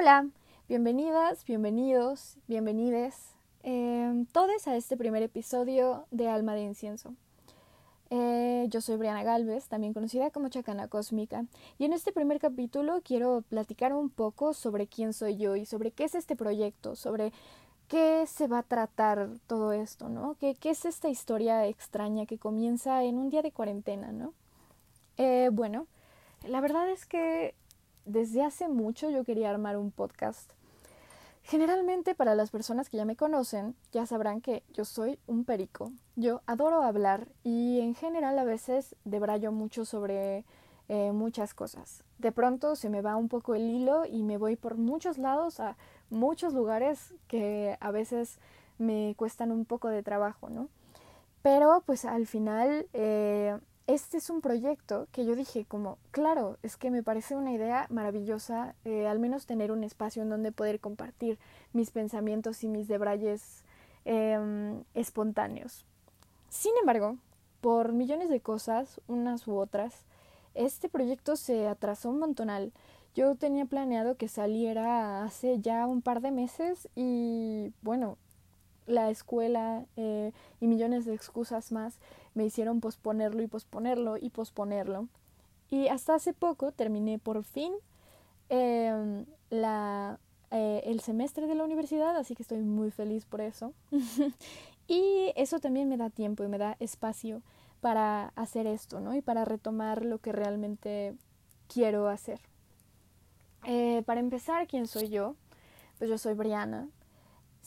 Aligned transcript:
Hola, 0.00 0.28
bienvenidas, 0.68 1.44
bienvenidos, 1.44 2.36
bienvenides, 2.46 3.34
eh, 3.64 4.26
todos 4.30 4.68
a 4.68 4.76
este 4.76 4.96
primer 4.96 5.24
episodio 5.24 6.06
de 6.12 6.28
Alma 6.28 6.54
de 6.54 6.62
Incienso. 6.62 7.14
Eh, 8.08 8.66
yo 8.68 8.80
soy 8.80 8.94
Briana 8.94 9.24
Galvez, 9.24 9.66
también 9.66 9.94
conocida 9.94 10.30
como 10.30 10.50
Chacana 10.50 10.86
Cósmica, 10.86 11.46
y 11.78 11.84
en 11.84 11.92
este 11.92 12.12
primer 12.12 12.38
capítulo 12.38 13.00
quiero 13.02 13.42
platicar 13.48 13.92
un 13.92 14.08
poco 14.08 14.54
sobre 14.54 14.86
quién 14.86 15.12
soy 15.12 15.36
yo 15.36 15.56
y 15.56 15.66
sobre 15.66 15.90
qué 15.90 16.04
es 16.04 16.14
este 16.14 16.36
proyecto, 16.36 16.94
sobre 16.94 17.32
qué 17.88 18.24
se 18.28 18.46
va 18.46 18.58
a 18.58 18.62
tratar 18.62 19.30
todo 19.48 19.72
esto, 19.72 20.08
¿no? 20.08 20.36
¿Qué, 20.38 20.54
qué 20.54 20.70
es 20.70 20.84
esta 20.84 21.08
historia 21.08 21.66
extraña 21.66 22.24
que 22.24 22.38
comienza 22.38 23.02
en 23.02 23.18
un 23.18 23.30
día 23.30 23.42
de 23.42 23.50
cuarentena, 23.50 24.12
¿no? 24.12 24.32
Eh, 25.16 25.50
bueno, 25.52 25.88
la 26.46 26.60
verdad 26.60 26.88
es 26.88 27.04
que 27.04 27.56
desde 28.08 28.42
hace 28.42 28.68
mucho 28.68 29.10
yo 29.10 29.24
quería 29.24 29.50
armar 29.50 29.76
un 29.76 29.90
podcast. 29.90 30.50
Generalmente 31.42 32.14
para 32.14 32.34
las 32.34 32.50
personas 32.50 32.90
que 32.90 32.98
ya 32.98 33.04
me 33.04 33.16
conocen, 33.16 33.74
ya 33.92 34.04
sabrán 34.04 34.40
que 34.40 34.62
yo 34.72 34.84
soy 34.84 35.18
un 35.26 35.44
perico. 35.44 35.92
Yo 36.16 36.42
adoro 36.46 36.82
hablar 36.82 37.28
y 37.42 37.80
en 37.80 37.94
general 37.94 38.38
a 38.38 38.44
veces 38.44 38.96
debrayo 39.04 39.52
mucho 39.52 39.84
sobre 39.84 40.44
eh, 40.88 41.12
muchas 41.12 41.54
cosas. 41.54 42.02
De 42.18 42.32
pronto 42.32 42.76
se 42.76 42.90
me 42.90 43.00
va 43.00 43.16
un 43.16 43.28
poco 43.28 43.54
el 43.54 43.70
hilo 43.70 44.04
y 44.04 44.22
me 44.22 44.36
voy 44.36 44.56
por 44.56 44.76
muchos 44.76 45.16
lados 45.16 45.60
a 45.60 45.76
muchos 46.10 46.52
lugares 46.52 47.14
que 47.28 47.76
a 47.80 47.90
veces 47.90 48.38
me 48.78 49.14
cuestan 49.16 49.52
un 49.52 49.64
poco 49.64 49.88
de 49.88 50.02
trabajo, 50.02 50.50
¿no? 50.50 50.68
Pero 51.42 51.82
pues 51.86 52.04
al 52.04 52.26
final 52.26 52.88
eh, 52.92 53.56
este 53.88 54.18
es 54.18 54.28
un 54.28 54.42
proyecto 54.42 55.08
que 55.12 55.24
yo 55.24 55.34
dije 55.34 55.64
como, 55.64 55.96
claro, 56.10 56.58
es 56.62 56.76
que 56.76 56.90
me 56.90 57.02
parece 57.02 57.34
una 57.34 57.52
idea 57.52 57.86
maravillosa, 57.88 58.74
eh, 58.84 59.08
al 59.08 59.18
menos 59.18 59.46
tener 59.46 59.72
un 59.72 59.82
espacio 59.82 60.22
en 60.22 60.28
donde 60.28 60.52
poder 60.52 60.78
compartir 60.78 61.38
mis 61.72 61.90
pensamientos 61.90 62.62
y 62.62 62.68
mis 62.68 62.86
debrayes 62.86 63.64
em, 64.04 64.84
espontáneos. 64.92 65.86
Sin 66.50 66.72
embargo, 66.80 67.16
por 67.62 67.94
millones 67.94 68.28
de 68.28 68.40
cosas, 68.40 69.00
unas 69.08 69.48
u 69.48 69.56
otras, 69.56 70.04
este 70.54 70.90
proyecto 70.90 71.36
se 71.36 71.66
atrasó 71.66 72.10
un 72.10 72.18
montonal. 72.18 72.72
Yo 73.14 73.36
tenía 73.36 73.64
planeado 73.64 74.16
que 74.16 74.28
saliera 74.28 75.24
hace 75.24 75.60
ya 75.60 75.86
un 75.86 76.02
par 76.02 76.20
de 76.20 76.30
meses 76.30 76.88
y 76.94 77.72
bueno, 77.80 78.18
la 78.88 79.10
escuela 79.10 79.84
eh, 79.96 80.32
y 80.60 80.66
millones 80.66 81.04
de 81.04 81.14
excusas 81.14 81.70
más 81.72 81.98
me 82.34 82.44
hicieron 82.44 82.80
posponerlo 82.80 83.42
y 83.42 83.46
posponerlo 83.46 84.16
y 84.16 84.30
posponerlo. 84.30 85.08
Y 85.70 85.88
hasta 85.88 86.14
hace 86.14 86.32
poco 86.32 86.72
terminé 86.72 87.18
por 87.18 87.44
fin 87.44 87.72
em, 88.48 89.26
la, 89.50 90.18
eh, 90.50 90.82
el 90.86 91.00
semestre 91.00 91.46
de 91.46 91.54
la 91.54 91.64
universidad, 91.64 92.16
así 92.16 92.34
que 92.34 92.42
estoy 92.42 92.62
muy 92.62 92.90
feliz 92.90 93.26
por 93.26 93.40
eso. 93.40 93.74
y 94.88 95.32
eso 95.36 95.60
también 95.60 95.88
me 95.88 95.98
da 95.98 96.10
tiempo 96.10 96.42
y 96.42 96.48
me 96.48 96.58
da 96.58 96.76
espacio 96.80 97.42
para 97.80 98.32
hacer 98.34 98.66
esto, 98.66 99.00
¿no? 99.00 99.14
Y 99.14 99.20
para 99.20 99.44
retomar 99.44 100.04
lo 100.04 100.18
que 100.18 100.32
realmente 100.32 101.14
quiero 101.72 102.08
hacer. 102.08 102.40
Eh, 103.64 104.02
para 104.06 104.20
empezar, 104.20 104.66
¿quién 104.66 104.86
soy 104.86 105.08
yo? 105.08 105.36
Pues 105.98 106.08
yo 106.08 106.16
soy 106.16 106.34
Briana, 106.34 106.88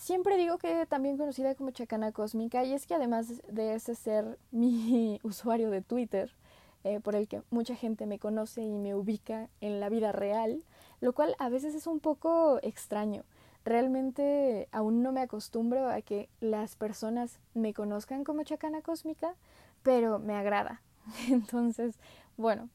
Siempre 0.02 0.36
digo 0.36 0.58
que 0.58 0.88
también 0.88 1.16
conocida 1.16 1.54
como 1.54 1.70
Chacana 1.70 2.12
Cósmica 2.12 2.64
y 2.64 2.74
es 2.74 2.88
que 2.88 2.96
además 2.96 3.44
de 3.48 3.76
ese 3.76 3.94
ser 3.94 4.40
mi 4.52 5.20
usuario 5.22 5.70
de 5.70 5.84
Twitter, 5.84 6.34
eh, 6.84 7.00
por 7.00 7.14
el 7.14 7.28
que 7.28 7.44
mucha 7.52 7.76
gente 7.76 8.08
me 8.08 8.18
conoce 8.18 8.64
y 8.64 8.74
me 8.74 8.96
ubica 8.96 9.48
en 9.62 9.80
la 9.80 9.90
vida 9.90 10.12
real, 10.12 10.64
lo 11.02 11.14
cual 11.14 11.36
a 11.38 11.50
veces 11.50 11.76
es 11.76 11.86
un 11.86 12.00
poco 12.00 12.58
extraño. 12.64 13.26
Realmente 13.64 14.68
aún 14.72 15.04
no 15.04 15.12
me 15.12 15.22
acostumbro 15.22 15.88
a 15.88 16.02
que 16.02 16.30
las 16.40 16.76
personas 16.76 17.38
me 17.54 17.76
conozcan 17.76 18.24
como 18.24 18.42
Chacana 18.42 18.82
Cósmica, 18.82 19.36
pero 19.84 20.18
me 20.18 20.34
agrada. 20.34 20.82
Entonces, 21.30 21.94
bueno. 22.38 22.70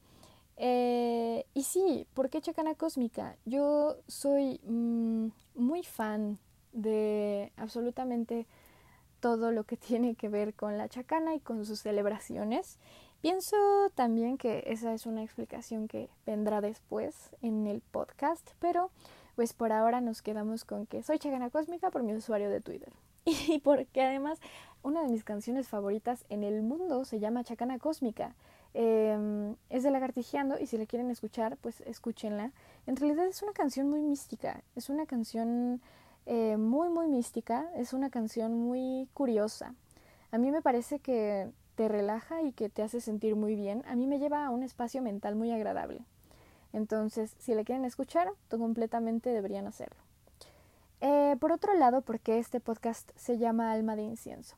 Eh, 0.55 1.45
y 1.53 1.63
sí, 1.63 2.07
¿por 2.13 2.29
qué 2.29 2.39
Chacana 2.39 2.73
Cósmica? 2.75 3.35
Yo 3.43 3.97
soy 4.07 4.61
mm, 4.63 5.27
muy 5.55 5.83
fan 5.83 6.39
de 6.77 7.51
absolutamente 7.57 8.45
todo 9.19 9.51
lo 9.51 9.63
que 9.63 9.77
tiene 9.77 10.15
que 10.15 10.29
ver 10.29 10.53
con 10.53 10.77
la 10.77 10.87
chacana 10.87 11.35
y 11.35 11.39
con 11.39 11.65
sus 11.65 11.79
celebraciones. 11.81 12.79
Pienso 13.21 13.57
también 13.95 14.37
que 14.37 14.63
esa 14.67 14.93
es 14.93 15.05
una 15.05 15.23
explicación 15.23 15.87
que 15.87 16.09
vendrá 16.25 16.61
después 16.61 17.31
en 17.41 17.65
el 17.65 17.81
podcast, 17.81 18.47
pero 18.59 18.91
pues 19.35 19.53
por 19.53 19.71
ahora 19.71 20.01
nos 20.01 20.21
quedamos 20.21 20.65
con 20.65 20.85
que 20.85 21.01
soy 21.01 21.17
Chacana 21.19 21.49
Cósmica 21.49 21.89
por 21.89 22.03
mi 22.03 22.13
usuario 22.13 22.49
de 22.49 22.61
Twitter. 22.61 22.93
Y 23.25 23.59
porque 23.59 24.03
además 24.03 24.39
una 24.83 25.01
de 25.01 25.09
mis 25.09 25.23
canciones 25.23 25.67
favoritas 25.67 26.25
en 26.29 26.43
el 26.43 26.61
mundo 26.61 27.03
se 27.05 27.19
llama 27.19 27.43
Chacana 27.43 27.79
Cósmica. 27.79 28.35
Em, 28.73 29.55
es 29.69 29.83
de 29.83 29.91
Lagartijeando 29.91 30.59
y 30.59 30.67
si 30.67 30.77
la 30.77 30.85
quieren 30.85 31.09
escuchar, 31.09 31.57
pues 31.57 31.81
escúchenla. 31.81 32.51
En 32.85 32.95
realidad 32.95 33.25
es 33.25 33.41
una 33.41 33.53
canción 33.53 33.89
muy 33.89 34.01
mística, 34.01 34.63
es 34.75 34.89
una 34.89 35.07
canción 35.07 35.81
eh, 36.27 36.57
muy, 36.57 36.89
muy 36.89 37.07
mística. 37.07 37.69
Es 37.75 37.93
una 37.93 38.09
canción 38.09 38.53
muy 38.53 39.07
curiosa. 39.13 39.73
A 40.31 40.37
mí 40.37 40.51
me 40.51 40.61
parece 40.61 40.99
que 40.99 41.49
te 41.75 41.87
relaja 41.87 42.41
y 42.41 42.51
que 42.51 42.67
te 42.67 42.83
hace 42.83 42.99
sentir 42.99 43.37
muy 43.37 43.55
bien. 43.55 43.81
A 43.87 43.95
mí 43.95 44.07
me 44.07 44.19
lleva 44.19 44.45
a 44.45 44.49
un 44.49 44.61
espacio 44.61 45.01
mental 45.01 45.35
muy 45.35 45.51
agradable. 45.51 46.01
Entonces, 46.73 47.33
si 47.39 47.53
la 47.55 47.63
quieren 47.63 47.85
escuchar, 47.85 48.29
completamente 48.49 49.29
deberían 49.29 49.67
hacerlo. 49.67 49.95
Eh, 50.99 51.37
por 51.39 51.53
otro 51.53 51.73
lado, 51.75 52.01
¿por 52.01 52.19
qué 52.19 52.39
este 52.39 52.59
podcast 52.59 53.09
se 53.15 53.37
llama 53.37 53.71
Alma 53.71 53.95
de 53.95 54.03
Incienso? 54.03 54.57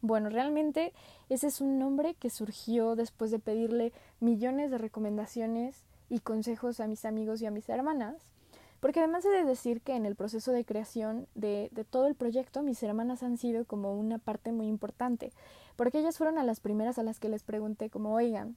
Bueno, 0.00 0.28
realmente 0.28 0.92
ese 1.28 1.48
es 1.48 1.60
un 1.60 1.80
nombre 1.80 2.14
que 2.14 2.30
surgió 2.30 2.94
después 2.94 3.32
de 3.32 3.40
pedirle 3.40 3.92
millones 4.20 4.70
de 4.70 4.78
recomendaciones 4.78 5.82
y 6.08 6.20
consejos 6.20 6.78
a 6.78 6.86
mis 6.86 7.04
amigos 7.04 7.42
y 7.42 7.46
a 7.46 7.50
mis 7.50 7.68
hermanas 7.68 8.30
porque 8.80 9.00
además 9.00 9.24
he 9.24 9.30
de 9.30 9.44
decir 9.44 9.80
que 9.80 9.94
en 9.94 10.06
el 10.06 10.16
proceso 10.16 10.52
de 10.52 10.64
creación 10.64 11.26
de, 11.34 11.68
de, 11.72 11.84
todo 11.84 12.06
el 12.06 12.14
proyecto 12.14 12.62
mis 12.62 12.82
hermanas 12.82 13.22
han 13.22 13.36
sido 13.36 13.64
como 13.64 13.94
una 13.94 14.18
parte 14.18 14.52
muy 14.52 14.68
importante, 14.68 15.32
porque 15.76 15.98
ellas 15.98 16.18
fueron 16.18 16.38
a 16.38 16.44
las 16.44 16.60
primeras 16.60 16.98
a 16.98 17.02
las 17.02 17.18
que 17.18 17.28
les 17.28 17.42
pregunté 17.42 17.90
como, 17.90 18.14
oigan, 18.14 18.56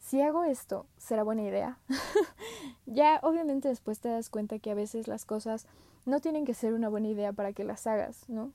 si 0.00 0.22
hago 0.22 0.44
esto, 0.44 0.86
¿será 0.96 1.22
buena 1.22 1.42
idea? 1.42 1.78
ya 2.86 3.20
obviamente 3.22 3.68
después 3.68 4.00
te 4.00 4.08
das 4.08 4.30
cuenta 4.30 4.58
que 4.58 4.70
a 4.70 4.74
veces 4.74 5.06
las 5.06 5.24
cosas 5.24 5.66
no 6.06 6.20
tienen 6.20 6.44
que 6.44 6.54
ser 6.54 6.72
una 6.72 6.88
buena 6.88 7.08
idea 7.08 7.32
para 7.32 7.52
que 7.52 7.64
las 7.64 7.86
hagas, 7.86 8.28
¿no? 8.28 8.52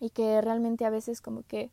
Y 0.00 0.10
que 0.10 0.40
realmente 0.40 0.84
a 0.84 0.90
veces 0.90 1.20
como 1.20 1.42
que 1.42 1.70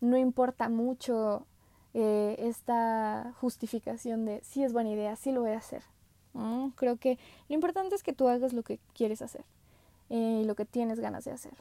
no 0.00 0.18
importa 0.18 0.68
mucho 0.68 1.46
eh, 1.94 2.36
esta 2.38 3.32
justificación 3.40 4.24
de 4.26 4.40
si 4.42 4.62
es 4.62 4.72
buena 4.72 4.90
idea, 4.90 5.16
sí 5.16 5.32
lo 5.32 5.40
voy 5.40 5.52
a 5.52 5.58
hacer, 5.58 5.82
Creo 6.76 6.96
que 6.96 7.18
lo 7.48 7.54
importante 7.54 7.94
es 7.94 8.02
que 8.02 8.12
tú 8.12 8.28
hagas 8.28 8.52
lo 8.52 8.62
que 8.62 8.78
quieres 8.94 9.22
hacer 9.22 9.44
eh, 10.10 10.40
y 10.42 10.44
lo 10.44 10.54
que 10.54 10.64
tienes 10.64 11.00
ganas 11.00 11.24
de 11.24 11.32
hacer. 11.32 11.52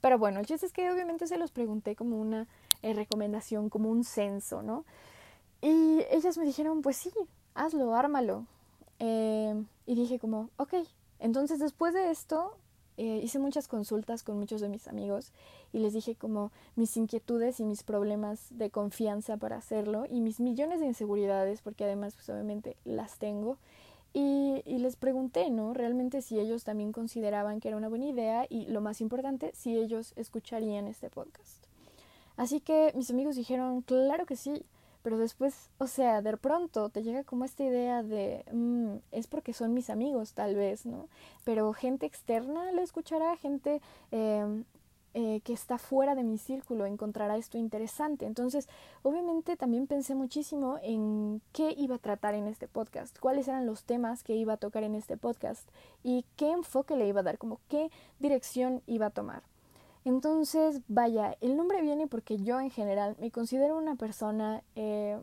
Pero 0.00 0.18
bueno, 0.18 0.40
el 0.40 0.46
chiste 0.46 0.66
es 0.66 0.72
que 0.72 0.90
obviamente 0.90 1.26
se 1.26 1.38
los 1.38 1.50
pregunté 1.50 1.96
como 1.96 2.20
una 2.20 2.46
eh, 2.82 2.94
recomendación, 2.94 3.68
como 3.68 3.90
un 3.90 4.04
censo, 4.04 4.62
¿no? 4.62 4.84
Y 5.60 6.04
ellas 6.10 6.38
me 6.38 6.44
dijeron, 6.44 6.82
pues 6.82 6.96
sí, 6.96 7.12
hazlo, 7.54 7.94
ármalo. 7.94 8.46
Eh, 9.00 9.60
y 9.86 9.94
dije 9.96 10.18
como, 10.18 10.50
ok. 10.56 10.74
Entonces 11.18 11.58
después 11.58 11.94
de 11.94 12.10
esto 12.10 12.56
hice 12.96 13.38
muchas 13.38 13.68
consultas 13.68 14.24
con 14.24 14.40
muchos 14.40 14.60
de 14.60 14.68
mis 14.68 14.88
amigos 14.88 15.30
y 15.72 15.78
les 15.78 15.92
dije 15.92 16.16
como 16.16 16.50
mis 16.74 16.96
inquietudes 16.96 17.60
y 17.60 17.64
mis 17.64 17.84
problemas 17.84 18.48
de 18.50 18.70
confianza 18.70 19.36
para 19.36 19.56
hacerlo 19.56 20.04
y 20.10 20.20
mis 20.20 20.40
millones 20.40 20.80
de 20.80 20.86
inseguridades, 20.86 21.62
porque 21.62 21.84
además 21.84 22.14
pues 22.16 22.28
obviamente 22.28 22.76
las 22.84 23.18
tengo. 23.18 23.56
Y, 24.14 24.62
y, 24.64 24.78
les 24.78 24.96
pregunté, 24.96 25.50
¿no? 25.50 25.74
Realmente 25.74 26.22
si 26.22 26.40
ellos 26.40 26.64
también 26.64 26.92
consideraban 26.92 27.60
que 27.60 27.68
era 27.68 27.76
una 27.76 27.88
buena 27.88 28.06
idea 28.06 28.46
y 28.48 28.66
lo 28.66 28.80
más 28.80 29.00
importante, 29.00 29.52
si 29.54 29.76
ellos 29.76 30.14
escucharían 30.16 30.86
este 30.86 31.10
podcast. 31.10 31.64
Así 32.36 32.60
que 32.60 32.92
mis 32.94 33.10
amigos 33.10 33.36
dijeron, 33.36 33.82
claro 33.82 34.24
que 34.24 34.36
sí, 34.36 34.64
pero 35.02 35.18
después, 35.18 35.70
o 35.78 35.86
sea, 35.86 36.22
de 36.22 36.36
pronto 36.36 36.88
te 36.88 37.02
llega 37.02 37.24
como 37.24 37.44
esta 37.44 37.64
idea 37.64 38.02
de, 38.02 38.44
mm, 38.52 38.96
es 39.12 39.26
porque 39.26 39.52
son 39.52 39.74
mis 39.74 39.90
amigos 39.90 40.34
tal 40.34 40.54
vez, 40.54 40.86
¿no? 40.86 41.08
Pero 41.44 41.72
gente 41.72 42.06
externa 42.06 42.72
lo 42.72 42.82
escuchará, 42.82 43.36
gente 43.36 43.80
eh, 44.12 44.64
eh, 45.14 45.40
que 45.42 45.52
está 45.52 45.78
fuera 45.78 46.14
de 46.14 46.22
mi 46.22 46.38
círculo 46.38 46.86
encontrará 46.86 47.36
esto 47.36 47.58
interesante. 47.58 48.26
Entonces, 48.26 48.68
obviamente 49.02 49.56
también 49.56 49.86
pensé 49.86 50.14
muchísimo 50.14 50.78
en 50.82 51.40
qué 51.52 51.74
iba 51.76 51.96
a 51.96 51.98
tratar 51.98 52.34
en 52.34 52.46
este 52.46 52.68
podcast, 52.68 53.18
cuáles 53.18 53.48
eran 53.48 53.66
los 53.66 53.84
temas 53.84 54.22
que 54.22 54.34
iba 54.36 54.54
a 54.54 54.56
tocar 54.58 54.82
en 54.82 54.94
este 54.94 55.16
podcast 55.16 55.68
y 56.02 56.24
qué 56.36 56.50
enfoque 56.50 56.96
le 56.96 57.08
iba 57.08 57.20
a 57.20 57.24
dar, 57.24 57.38
como 57.38 57.58
qué 57.68 57.90
dirección 58.18 58.82
iba 58.86 59.06
a 59.06 59.10
tomar. 59.10 59.42
Entonces, 60.04 60.80
vaya, 60.88 61.36
el 61.40 61.56
nombre 61.56 61.82
viene 61.82 62.06
porque 62.06 62.38
yo 62.38 62.60
en 62.60 62.70
general 62.70 63.16
me 63.20 63.30
considero 63.30 63.76
una 63.76 63.96
persona, 63.96 64.62
eh, 64.76 65.18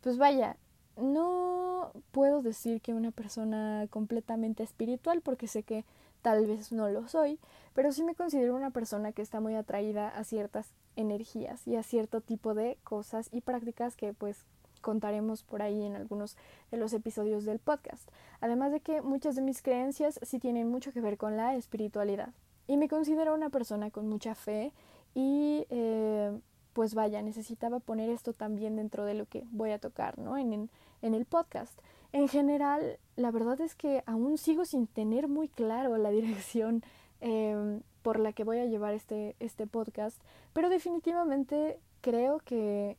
pues 0.00 0.18
vaya, 0.18 0.56
no 0.96 1.92
puedo 2.12 2.42
decir 2.42 2.80
que 2.80 2.94
una 2.94 3.10
persona 3.10 3.86
completamente 3.90 4.62
espiritual 4.62 5.22
porque 5.22 5.46
sé 5.46 5.62
que 5.62 5.84
tal 6.22 6.46
vez 6.46 6.72
no 6.72 6.88
lo 6.88 7.08
soy, 7.08 7.38
pero 7.74 7.92
sí 7.92 8.02
me 8.02 8.14
considero 8.14 8.54
una 8.54 8.70
persona 8.70 9.12
que 9.12 9.22
está 9.22 9.40
muy 9.40 9.54
atraída 9.54 10.08
a 10.08 10.24
ciertas 10.24 10.72
energías 10.96 11.66
y 11.66 11.76
a 11.76 11.82
cierto 11.82 12.20
tipo 12.20 12.54
de 12.54 12.78
cosas 12.84 13.28
y 13.32 13.40
prácticas 13.40 13.96
que 13.96 14.12
pues 14.12 14.44
contaremos 14.80 15.42
por 15.42 15.62
ahí 15.62 15.84
en 15.84 15.96
algunos 15.96 16.36
de 16.70 16.78
los 16.78 16.92
episodios 16.92 17.44
del 17.44 17.58
podcast. 17.58 18.08
Además 18.40 18.72
de 18.72 18.80
que 18.80 19.02
muchas 19.02 19.36
de 19.36 19.42
mis 19.42 19.62
creencias 19.62 20.18
sí 20.22 20.38
tienen 20.38 20.68
mucho 20.68 20.92
que 20.92 21.00
ver 21.00 21.18
con 21.18 21.36
la 21.36 21.54
espiritualidad. 21.56 22.30
Y 22.66 22.76
me 22.76 22.88
considero 22.88 23.34
una 23.34 23.50
persona 23.50 23.90
con 23.90 24.08
mucha 24.08 24.34
fe 24.34 24.72
y 25.14 25.66
eh, 25.70 26.38
pues 26.72 26.94
vaya, 26.94 27.20
necesitaba 27.22 27.80
poner 27.80 28.10
esto 28.10 28.32
también 28.32 28.76
dentro 28.76 29.04
de 29.04 29.14
lo 29.14 29.26
que 29.26 29.44
voy 29.50 29.72
a 29.72 29.78
tocar, 29.78 30.18
¿no? 30.18 30.36
En, 30.36 30.70
en, 31.02 31.14
el 31.14 31.24
podcast. 31.24 31.76
En 32.12 32.28
general, 32.28 32.98
la 33.16 33.30
verdad 33.30 33.60
es 33.60 33.74
que 33.74 34.02
aún 34.06 34.38
sigo 34.38 34.64
sin 34.64 34.86
tener 34.86 35.28
muy 35.28 35.48
claro 35.48 35.96
la 35.96 36.10
dirección 36.18 36.82
em, 37.20 37.82
por 38.02 38.18
la 38.18 38.32
que 38.32 38.44
voy 38.44 38.58
a 38.58 38.66
llevar 38.66 38.94
este, 38.94 39.36
este 39.40 39.66
podcast, 39.66 40.20
pero 40.52 40.68
definitivamente 40.68 41.78
creo 42.00 42.38
que 42.40 42.96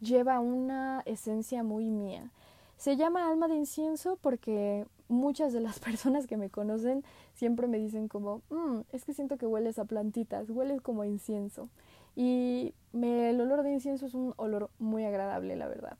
lleva 0.00 0.40
una 0.40 1.02
esencia 1.06 1.62
muy 1.62 1.90
mía. 1.90 2.30
Se 2.76 2.96
llama 2.96 3.28
alma 3.28 3.48
de 3.48 3.54
incienso 3.54 4.18
porque 4.20 4.86
muchas 5.08 5.52
de 5.52 5.60
las 5.60 5.78
personas 5.80 6.26
que 6.26 6.36
me 6.36 6.50
conocen 6.50 7.04
siempre 7.34 7.66
me 7.66 7.78
dicen 7.78 8.08
como, 8.08 8.42
mm, 8.50 8.80
es 8.92 9.04
que 9.04 9.14
siento 9.14 9.36
que 9.36 9.46
hueles 9.46 9.78
a 9.78 9.84
plantitas, 9.84 10.50
hueles 10.50 10.80
como 10.80 11.02
a 11.02 11.06
incienso. 11.06 11.68
Y 12.16 12.74
el 12.92 13.40
olor 13.40 13.62
de 13.64 13.72
incienso 13.72 14.06
es 14.06 14.14
un 14.14 14.34
olor 14.36 14.70
muy 14.78 15.04
agradable, 15.04 15.56
la 15.56 15.66
verdad. 15.66 15.96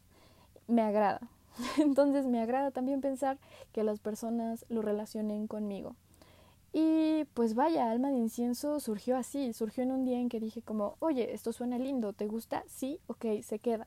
Me 0.69 0.83
agrada. 0.83 1.21
Entonces 1.79 2.27
me 2.27 2.41
agrada 2.41 2.71
también 2.71 3.01
pensar 3.01 3.39
que 3.73 3.85
las 3.85 4.01
personas 4.01 4.65
lo 4.69 4.83
relacionen 4.83 5.47
conmigo. 5.47 5.95
Y 6.73 7.25
pues 7.35 7.55
vaya, 7.55 7.91
Alma 7.91 8.11
de 8.11 8.17
Incienso 8.17 8.81
surgió 8.81 9.17
así, 9.17 9.53
surgió 9.53 9.85
en 9.85 9.93
un 9.93 10.05
día 10.05 10.19
en 10.19 10.29
que 10.29 10.41
dije 10.41 10.61
como, 10.61 10.97
oye, 10.99 11.33
esto 11.33 11.53
suena 11.53 11.79
lindo, 11.79 12.13
¿te 12.13 12.27
gusta? 12.27 12.65
Sí, 12.67 12.99
ok, 13.07 13.27
se 13.43 13.61
queda. 13.61 13.87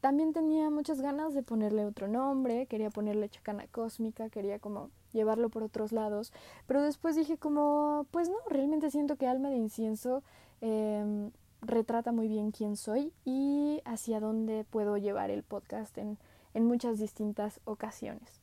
También 0.00 0.32
tenía 0.32 0.70
muchas 0.70 1.00
ganas 1.00 1.34
de 1.34 1.42
ponerle 1.42 1.84
otro 1.84 2.06
nombre, 2.06 2.66
quería 2.66 2.90
ponerle 2.90 3.30
Chacana 3.30 3.66
Cósmica, 3.66 4.28
quería 4.28 4.60
como 4.60 4.90
llevarlo 5.12 5.48
por 5.48 5.64
otros 5.64 5.90
lados, 5.90 6.32
pero 6.66 6.82
después 6.82 7.16
dije 7.16 7.36
como, 7.36 8.06
pues 8.12 8.28
no, 8.28 8.36
realmente 8.48 8.90
siento 8.90 9.16
que 9.16 9.26
Alma 9.26 9.48
de 9.48 9.56
Incienso 9.56 10.22
eh, 10.60 11.30
retrata 11.62 12.12
muy 12.12 12.28
bien 12.28 12.52
quién 12.52 12.76
soy 12.76 13.12
y 13.24 13.80
hacia 13.84 14.20
dónde 14.20 14.64
puedo 14.70 14.98
llevar 14.98 15.30
el 15.30 15.42
podcast 15.42 15.96
en, 15.98 16.18
en 16.54 16.66
muchas 16.66 16.98
distintas 16.98 17.60
ocasiones. 17.64 18.40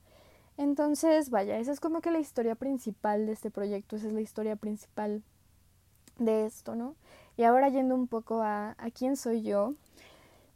Entonces, 0.58 1.30
vaya, 1.30 1.58
esa 1.58 1.72
es 1.72 1.80
como 1.80 2.02
que 2.02 2.12
la 2.12 2.20
historia 2.20 2.56
principal 2.56 3.26
de 3.26 3.32
este 3.32 3.50
proyecto, 3.50 3.96
esa 3.96 4.08
es 4.08 4.14
la 4.14 4.22
historia 4.22 4.56
principal 4.56 5.24
de 6.20 6.46
esto, 6.46 6.76
¿no? 6.76 6.96
Y 7.38 7.44
ahora 7.44 7.70
yendo 7.70 7.96
un 7.96 8.08
poco 8.08 8.42
a, 8.42 8.76
a 8.78 8.92
quién 8.92 9.16
soy 9.16 9.42
yo. 9.42 9.74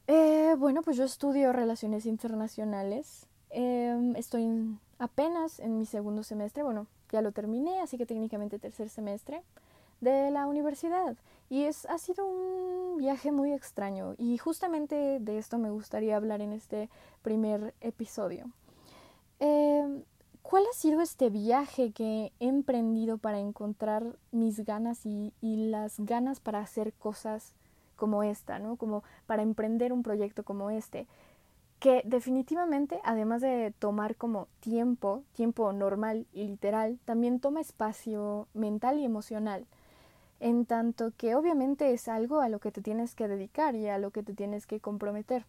Eh, 0.07 0.55
bueno, 0.59 0.83
pues 0.83 0.97
yo 0.97 1.05
estudio 1.05 1.51
relaciones 1.53 2.05
internacionales. 2.05 3.27
Em, 3.49 4.15
estoy 4.15 4.77
apenas 4.99 5.59
en 5.59 5.77
mi 5.77 5.85
segundo 5.85 6.23
semestre, 6.23 6.61
bueno, 6.61 6.87
ya 7.11 7.21
lo 7.21 7.31
terminé, 7.31 7.81
así 7.81 7.97
que 7.97 8.05
técnicamente 8.05 8.59
tercer 8.59 8.89
semestre 8.89 9.41
de 10.01 10.31
la 10.31 10.47
universidad. 10.47 11.17
Y 11.49 11.63
es, 11.63 11.85
ha 11.85 11.97
sido 11.97 12.25
un 12.25 12.97
viaje 12.97 13.31
muy 13.31 13.53
extraño 13.53 14.15
y 14.17 14.37
justamente 14.37 15.19
de 15.19 15.37
esto 15.37 15.57
me 15.57 15.69
gustaría 15.69 16.15
hablar 16.15 16.41
en 16.41 16.53
este 16.53 16.89
primer 17.21 17.73
episodio. 17.81 18.49
Em, 19.39 20.03
¿Cuál 20.41 20.63
ha 20.69 20.73
sido 20.75 21.01
este 21.01 21.31
viaje 21.31 21.91
que 21.91 22.31
he 22.39 22.47
emprendido 22.47 23.17
para 23.17 23.39
encontrar 23.39 24.17
mis 24.31 24.63
ganas 24.63 25.03
y, 25.05 25.33
y, 25.41 25.69
las 25.71 25.99
ganas 25.99 26.39
para 26.39 26.59
hacer 26.59 26.93
cosas 26.93 27.53
como 27.95 28.21
esta, 28.21 28.59
¿no? 28.59 28.75
Como 28.75 29.03
para 29.25 29.41
emprender 29.41 29.91
un 29.91 30.03
proyecto 30.03 30.43
como 30.43 30.69
este? 30.69 31.07
Que 31.79 32.03
definitivamente, 32.05 33.01
además 33.03 33.41
de 33.41 33.73
tomar 33.79 34.15
como 34.17 34.47
tiempo, 34.59 35.23
tiempo 35.33 35.73
normal 35.73 36.27
y 36.31 36.43
literal, 36.43 36.99
también 37.05 37.39
toma 37.39 37.61
espacio 37.61 38.47
mental 38.53 38.99
y 38.99 39.05
emocional 39.05 39.65
en 40.39 40.65
tanto 40.65 41.11
que 41.17 41.35
obviamente 41.35 41.93
es 41.93 42.07
algo 42.07 42.41
a 42.41 42.49
lo 42.49 42.59
que 42.59 42.71
te 42.71 42.81
tienes 42.81 43.15
que 43.15 43.27
dedicar 43.27 43.75
y 43.75 43.87
a 43.87 43.97
lo 43.97 44.11
que 44.11 44.23
te 44.23 44.33
tienes 44.33 44.67
que 44.67 44.79
comprometer. 44.79 45.45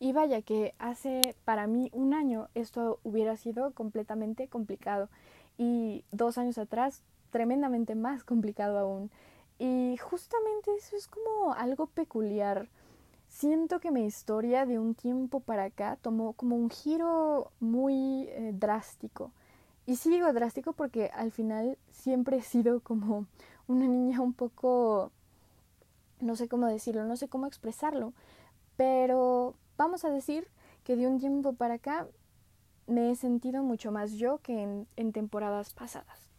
Y 0.00 0.12
vaya 0.12 0.42
que 0.42 0.74
hace 0.78 1.34
para 1.44 1.66
mí 1.66 1.90
un 1.92 2.14
año 2.14 2.48
esto 2.54 3.00
hubiera 3.02 3.36
sido 3.36 3.72
completamente 3.72 4.46
complicado 4.46 5.08
y 5.56 6.04
dos 6.12 6.38
años 6.38 6.56
atrás 6.58 7.02
tremendamente 7.30 7.94
más 7.94 8.22
complicado 8.22 8.78
aún. 8.78 9.10
Y 9.58 9.96
justamente 9.96 10.70
eso 10.76 10.96
es 10.96 11.08
como 11.08 11.52
algo 11.52 11.86
peculiar. 11.86 12.68
Siento 13.28 13.80
que 13.80 13.90
mi 13.90 14.06
historia 14.06 14.66
de 14.66 14.78
un 14.78 14.94
tiempo 14.94 15.40
para 15.40 15.64
acá 15.64 15.98
tomó 16.00 16.32
como 16.32 16.56
un 16.56 16.70
giro 16.70 17.50
muy 17.58 18.28
eh, 18.28 18.52
drástico. 18.54 19.32
Y 19.84 19.96
sí 19.96 20.10
digo 20.10 20.32
drástico 20.32 20.72
porque 20.74 21.10
al 21.12 21.32
final 21.32 21.76
siempre 21.90 22.36
he 22.36 22.42
sido 22.42 22.80
como 22.80 23.26
una 23.68 23.86
niña 23.86 24.20
un 24.20 24.32
poco, 24.32 25.12
no 26.20 26.34
sé 26.34 26.48
cómo 26.48 26.66
decirlo, 26.66 27.04
no 27.04 27.16
sé 27.16 27.28
cómo 27.28 27.46
expresarlo, 27.46 28.12
pero 28.76 29.54
vamos 29.76 30.04
a 30.04 30.10
decir 30.10 30.48
que 30.82 30.96
de 30.96 31.06
un 31.06 31.20
tiempo 31.20 31.52
para 31.52 31.74
acá 31.74 32.08
me 32.86 33.10
he 33.10 33.16
sentido 33.16 33.62
mucho 33.62 33.92
más 33.92 34.12
yo 34.12 34.38
que 34.38 34.62
en, 34.62 34.88
en 34.96 35.12
temporadas 35.12 35.74
pasadas. 35.74 36.30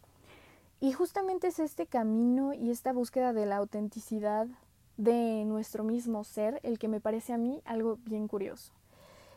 Y 0.80 0.92
justamente 0.92 1.46
es 1.46 1.58
este 1.58 1.86
camino 1.86 2.52
y 2.52 2.70
esta 2.70 2.92
búsqueda 2.92 3.32
de 3.32 3.46
la 3.46 3.58
autenticidad 3.58 4.48
de 4.96 5.44
nuestro 5.44 5.84
mismo 5.84 6.24
ser 6.24 6.58
el 6.62 6.78
que 6.78 6.88
me 6.88 7.00
parece 7.00 7.32
a 7.32 7.38
mí 7.38 7.62
algo 7.64 7.98
bien 8.04 8.28
curioso. 8.28 8.72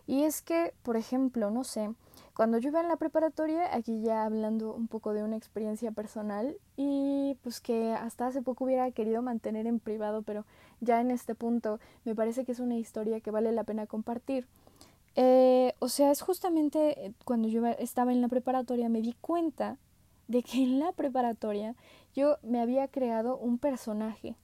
Y 0.06 0.24
es 0.24 0.42
que, 0.42 0.74
por 0.84 0.98
ejemplo, 0.98 1.50
no 1.50 1.64
sé, 1.64 1.90
cuando 2.36 2.58
yo 2.58 2.70
iba 2.70 2.82
en 2.82 2.88
la 2.88 2.98
preparatoria, 2.98 3.76
aquí 3.76 4.02
ya 4.02 4.26
hablando 4.26 4.74
un 4.74 4.88
poco 4.88 5.14
de 5.14 5.24
una 5.24 5.38
experiencia 5.38 5.92
personal 5.92 6.58
y 6.76 7.38
pues 7.44 7.62
que 7.62 7.94
hasta 7.94 8.28
hace 8.28 8.42
poco 8.42 8.66
hubiera 8.66 8.90
querido 8.92 9.22
mantener 9.22 9.68
en 9.68 9.80
privado, 9.80 10.24
pero 10.24 10.46
ya 10.82 11.00
en 11.00 11.12
este 11.12 11.36
punto 11.36 11.80
me 12.06 12.16
parece 12.16 12.44
que 12.44 12.52
es 12.52 12.60
una 12.60 12.76
historia 12.76 13.22
que 13.22 13.32
vale 13.32 13.52
la 13.52 13.64
pena 13.64 13.86
compartir. 13.86 14.48
Eh, 15.16 15.74
o 15.78 15.90
sea, 15.90 16.10
es 16.10 16.22
justamente 16.22 17.06
eh, 17.06 17.14
cuando 17.24 17.48
yo 17.48 17.64
estaba 17.68 18.12
en 18.12 18.22
la 18.22 18.30
preparatoria 18.30 18.90
me 18.90 19.02
di 19.02 19.14
cuenta 19.22 19.78
de 20.28 20.42
que 20.42 20.64
en 20.64 20.80
la 20.80 20.92
preparatoria 20.92 21.76
yo 22.16 22.38
me 22.42 22.60
había 22.60 22.88
creado 22.88 23.38
un 23.38 23.60
personaje 23.60 24.36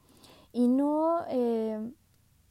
y 0.53 0.67
no 0.67 1.23
eh, 1.29 1.91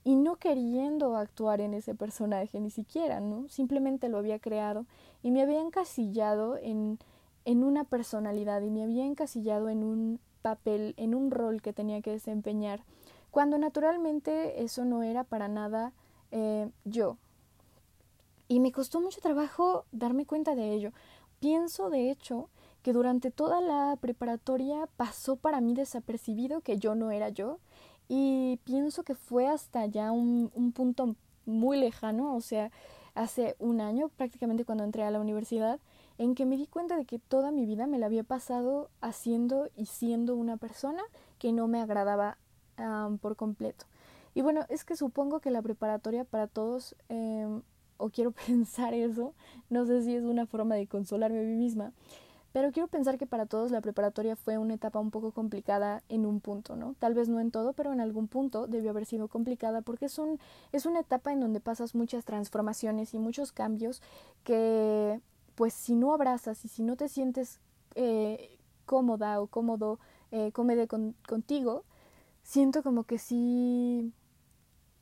y 0.05 0.17
no 0.17 0.37
queriendo 0.37 1.17
actuar 1.17 1.61
en 1.61 1.75
ese 1.75 1.95
personaje 1.95 2.61
ni 2.61 2.71
siquiera, 2.71 3.21
¿no? 3.21 3.49
Simplemente 3.49 4.09
lo 4.09 4.19
había 4.19 4.38
creado 4.38 4.87
y 5.23 5.31
me 5.31 5.43
había 5.43 5.61
encasillado 5.61 6.57
en, 6.57 6.99
en 7.45 7.64
una 7.64 7.85
personalidad 7.85 8.62
y 8.62 8.71
me 8.71 8.83
había 8.83 9.05
encasillado 9.05 9.69
en 9.69 9.85
un 9.85 10.21
papel, 10.43 10.95
en 10.97 11.14
un 11.14 11.31
rol 11.31 11.61
que 11.61 11.73
tenía 11.73 12.00
que 12.00 12.12
desempeñar, 12.12 12.83
cuando 13.31 13.59
naturalmente 13.59 14.62
eso 14.62 14.85
no 14.85 15.02
era 15.02 15.25
para 15.25 15.49
nada 15.49 15.93
eh, 16.31 16.71
yo. 16.85 17.19
Y 18.49 18.61
me 18.61 18.73
costó 18.73 19.00
mucho 19.00 19.21
trabajo 19.21 19.85
darme 19.93 20.25
cuenta 20.25 20.55
de 20.55 20.73
ello. 20.73 20.93
Pienso, 21.38 21.90
de 21.90 22.11
hecho, 22.11 22.49
que 22.83 22.93
durante 22.93 23.31
toda 23.31 23.61
la 23.61 23.97
preparatoria 24.00 24.88
pasó 24.97 25.37
para 25.37 25.61
mí 25.61 25.75
desapercibido 25.75 26.62
que 26.62 26.78
yo 26.78 26.95
no 26.95 27.11
era 27.11 27.28
yo 27.28 27.59
y 28.09 28.59
pienso 28.65 29.03
que 29.03 29.15
fue 29.15 29.47
hasta 29.47 29.87
ya 29.87 30.11
un, 30.12 30.50
un 30.55 30.73
punto 30.73 31.15
muy 31.47 31.79
lejano, 31.79 32.35
o 32.35 32.41
sea, 32.41 32.71
hace 33.15 33.57
un 33.59 33.81
año 33.81 34.09
prácticamente 34.11 34.65
cuando 34.65 34.85
entré 34.85 35.03
a 35.03 35.11
la 35.11 35.21
universidad, 35.21 35.81
en 36.19 36.35
que 36.35 36.47
me 36.47 36.57
di 36.57 36.67
cuenta 36.67 36.97
de 36.97 37.05
que 37.05 37.19
toda 37.19 37.50
mi 37.50 37.65
vida 37.65 37.87
me 37.87 37.99
la 37.99 38.07
había 38.07 38.25
pasado 38.25 38.91
haciendo 39.00 39.69
y 39.77 39.87
siendo 39.87 40.37
una 40.37 40.57
persona 40.57 41.03
que 41.38 41.53
no 41.53 41.69
me 41.69 41.81
agradaba 41.81 42.38
por 43.21 43.37
completo. 43.37 43.87
Y 44.35 44.43
bueno, 44.43 44.65
es 44.69 44.85
que 44.85 44.97
supongo 44.97 45.41
que 45.41 45.50
la 45.50 45.62
preparatoria 45.62 46.25
para 46.25 46.47
todos, 46.47 46.95
eh, 47.09 47.61
o 47.97 48.11
quiero 48.11 48.31
pensar 48.47 48.95
eso, 48.95 49.35
no 49.69 49.85
sé 49.85 50.03
si 50.03 50.15
es 50.15 50.25
una 50.25 50.47
forma 50.47 50.75
de 50.77 50.87
consolarme 50.87 51.41
a 51.41 51.43
mí 51.43 51.57
misma, 51.57 51.93
pero 52.59 52.73
quiero 52.73 52.88
pensar 52.88 53.19
que 53.19 53.27
para 53.27 53.47
todos 53.47 53.71
la 53.71 53.81
preparatoria 53.81 54.35
fue 54.35 54.59
una 54.59 54.75
etapa 54.75 54.99
un 54.99 55.12
poco 55.12 55.31
complicada 55.31 56.03
en 56.09 56.27
un 56.27 56.41
punto, 56.41 56.75
¿no? 56.75 56.97
Tal 56.99 57.15
vez 57.15 57.29
no 57.29 57.38
en 57.38 57.53
todo, 57.53 57.73
pero 57.73 57.93
en 57.93 58.00
algún 58.00 58.27
punto 58.27 58.67
debió 58.67 58.91
haber 58.91 59.07
sido 59.07 59.29
complicada 59.29 59.81
porque 59.81 60.07
es, 60.07 60.19
un, 60.19 60.41
es 60.73 60.85
una 60.85 60.99
etapa 60.99 61.33
en 61.33 61.38
donde 61.38 61.61
pasas 61.61 61.95
muchas 61.95 62.25
transformaciones 62.25 63.15
y 63.15 63.21
muchos 63.21 63.53
cambios 63.53 64.03
que, 64.43 65.21
pues, 65.55 65.73
si 65.73 65.95
no 65.95 66.12
abrazas 66.12 66.65
y 66.65 66.69
si 66.69 66.83
no 66.83 66.97
te 66.97 67.09
sientes 67.09 67.61
eh, 67.95 68.59
cómoda 68.87 69.41
o 69.41 69.47
cómodo, 69.47 70.00
eh, 70.33 70.50
cómodo 70.50 70.85
contigo, 71.29 71.85
siento 72.43 72.83
como 72.83 73.05
que 73.05 73.19
sí, 73.21 74.12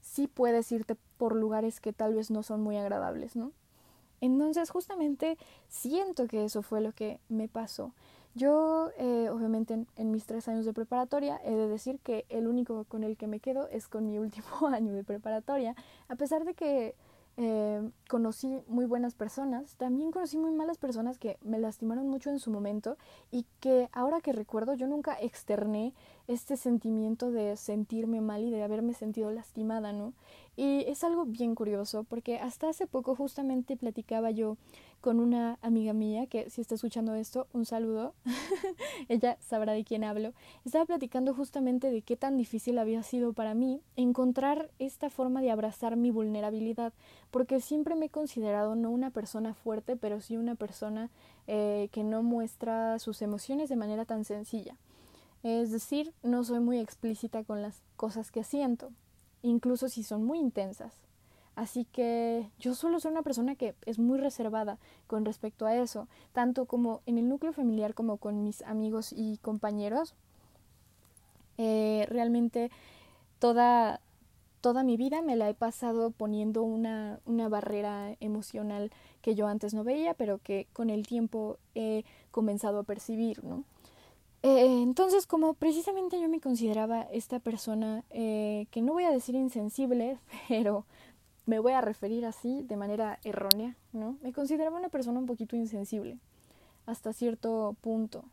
sí 0.02 0.26
puedes 0.26 0.70
irte 0.72 0.94
por 1.16 1.34
lugares 1.34 1.80
que 1.80 1.94
tal 1.94 2.12
vez 2.12 2.30
no 2.30 2.42
son 2.42 2.60
muy 2.60 2.76
agradables, 2.76 3.34
¿no? 3.34 3.52
Entonces 4.20 4.70
justamente 4.70 5.38
siento 5.68 6.26
que 6.26 6.44
eso 6.44 6.62
fue 6.62 6.80
lo 6.80 6.92
que 6.92 7.20
me 7.28 7.48
pasó. 7.48 7.92
Yo, 8.36 8.90
eh, 8.98 9.30
obviamente, 9.30 9.86
en, 9.96 10.10
mis 10.10 10.26
tres 10.26 10.46
años 10.46 10.66
de 10.66 10.74
preparatoria, 10.74 11.40
he 11.42 11.54
de 11.54 11.68
decir 11.68 11.98
que 12.00 12.26
el 12.28 12.46
único 12.46 12.84
con 12.84 13.02
el 13.02 13.16
que 13.16 13.26
me 13.26 13.40
quedo 13.40 13.66
es 13.68 13.88
con 13.88 14.06
mi 14.06 14.18
último 14.18 14.66
año 14.68 14.92
de 14.92 15.04
preparatoria, 15.04 15.74
a 16.08 16.16
pesar 16.16 16.44
de 16.44 16.52
que 16.52 16.94
eh, 17.38 17.90
conocí 18.08 18.60
muy 18.66 18.84
buenas 18.84 19.14
personas, 19.14 19.76
también 19.76 20.10
conocí 20.10 20.36
muy 20.36 20.52
malas 20.52 20.76
personas 20.76 21.18
que 21.18 21.38
me 21.42 21.58
lastimaron 21.58 22.08
mucho 22.08 22.28
en 22.28 22.38
su 22.38 22.50
momento 22.50 22.98
y 23.30 23.46
que 23.60 23.88
ahora 23.92 24.20
que 24.20 24.32
recuerdo 24.32 24.74
yo 24.74 24.86
nunca 24.86 25.16
externé 25.20 25.94
este 26.28 26.56
sentimiento 26.56 27.30
de 27.30 27.56
sentirme 27.56 28.20
mal 28.20 28.44
y 28.44 28.50
de 28.50 28.62
haberme 28.62 28.94
sentido 28.94 29.30
lastimada, 29.30 29.92
¿no? 29.92 30.12
Y 30.56 30.84
es 30.88 31.04
algo 31.04 31.26
bien 31.26 31.54
curioso 31.54 32.04
porque 32.04 32.38
hasta 32.38 32.70
hace 32.70 32.86
poco 32.86 33.14
justamente 33.14 33.76
platicaba 33.76 34.30
yo 34.30 34.56
con 35.00 35.20
una 35.20 35.58
amiga 35.60 35.92
mía 35.92 36.26
que 36.26 36.48
si 36.50 36.62
está 36.62 36.74
escuchando 36.74 37.14
esto, 37.14 37.46
un 37.52 37.66
saludo, 37.66 38.14
ella 39.08 39.36
sabrá 39.40 39.74
de 39.74 39.84
quién 39.84 40.02
hablo. 40.02 40.32
Estaba 40.64 40.86
platicando 40.86 41.34
justamente 41.34 41.90
de 41.90 42.02
qué 42.02 42.16
tan 42.16 42.36
difícil 42.36 42.78
había 42.78 43.02
sido 43.02 43.34
para 43.34 43.54
mí 43.54 43.82
encontrar 43.96 44.70
esta 44.78 45.10
forma 45.10 45.42
de 45.42 45.50
abrazar 45.50 45.96
mi 45.96 46.10
vulnerabilidad, 46.10 46.92
porque 47.30 47.60
siempre 47.60 47.94
me 47.94 48.06
he 48.06 48.10
considerado 48.10 48.74
no 48.74 48.90
una 48.90 49.10
persona 49.10 49.54
fuerte, 49.54 49.96
pero 49.96 50.20
sí 50.20 50.36
una 50.36 50.54
persona 50.54 51.10
eh, 51.46 51.88
que 51.92 52.02
no 52.02 52.22
muestra 52.22 52.98
sus 52.98 53.20
emociones 53.22 53.68
de 53.68 53.76
manera 53.76 54.06
tan 54.06 54.24
sencilla. 54.24 54.74
Es 55.46 55.70
decir, 55.70 56.12
no 56.24 56.42
soy 56.42 56.58
muy 56.58 56.80
explícita 56.80 57.44
con 57.44 57.62
las 57.62 57.80
cosas 57.94 58.32
que 58.32 58.42
siento 58.42 58.90
incluso 59.42 59.88
si 59.88 60.02
son 60.02 60.24
muy 60.24 60.40
intensas. 60.40 60.98
Así 61.54 61.84
que 61.84 62.50
yo 62.58 62.74
suelo 62.74 62.98
ser 62.98 63.12
una 63.12 63.22
persona 63.22 63.54
que 63.54 63.76
es 63.86 64.00
muy 64.00 64.18
reservada 64.18 64.80
con 65.06 65.24
respecto 65.24 65.64
a 65.66 65.76
eso, 65.76 66.08
tanto 66.32 66.66
como 66.66 67.00
en 67.06 67.16
el 67.16 67.28
núcleo 67.28 67.52
familiar 67.52 67.94
como 67.94 68.16
con 68.16 68.42
mis 68.42 68.62
amigos 68.62 69.14
y 69.16 69.38
compañeros. 69.38 70.16
Eh, 71.58 72.06
realmente 72.10 72.72
toda, 73.38 74.00
toda 74.60 74.82
mi 74.82 74.96
vida 74.96 75.22
me 75.22 75.36
la 75.36 75.48
he 75.48 75.54
pasado 75.54 76.10
poniendo 76.10 76.64
una, 76.64 77.20
una 77.24 77.48
barrera 77.48 78.16
emocional 78.18 78.90
que 79.22 79.36
yo 79.36 79.46
antes 79.46 79.74
no 79.74 79.84
veía, 79.84 80.12
pero 80.14 80.38
que 80.38 80.66
con 80.72 80.90
el 80.90 81.06
tiempo 81.06 81.58
he 81.76 82.04
comenzado 82.32 82.80
a 82.80 82.82
percibir, 82.82 83.44
¿no? 83.44 83.62
Eh, 84.42 84.82
entonces, 84.82 85.26
como 85.26 85.54
precisamente 85.54 86.20
yo 86.20 86.28
me 86.28 86.40
consideraba 86.40 87.02
esta 87.02 87.38
persona, 87.40 88.04
eh, 88.10 88.66
que 88.70 88.82
no 88.82 88.92
voy 88.92 89.04
a 89.04 89.10
decir 89.10 89.34
insensible, 89.34 90.18
pero 90.48 90.84
me 91.46 91.58
voy 91.58 91.72
a 91.72 91.80
referir 91.80 92.26
así 92.26 92.62
de 92.62 92.76
manera 92.76 93.18
errónea, 93.24 93.76
¿no? 93.92 94.16
Me 94.22 94.32
consideraba 94.32 94.78
una 94.78 94.88
persona 94.88 95.18
un 95.18 95.26
poquito 95.26 95.56
insensible, 95.56 96.18
hasta 96.86 97.12
cierto 97.12 97.76
punto. 97.80 98.24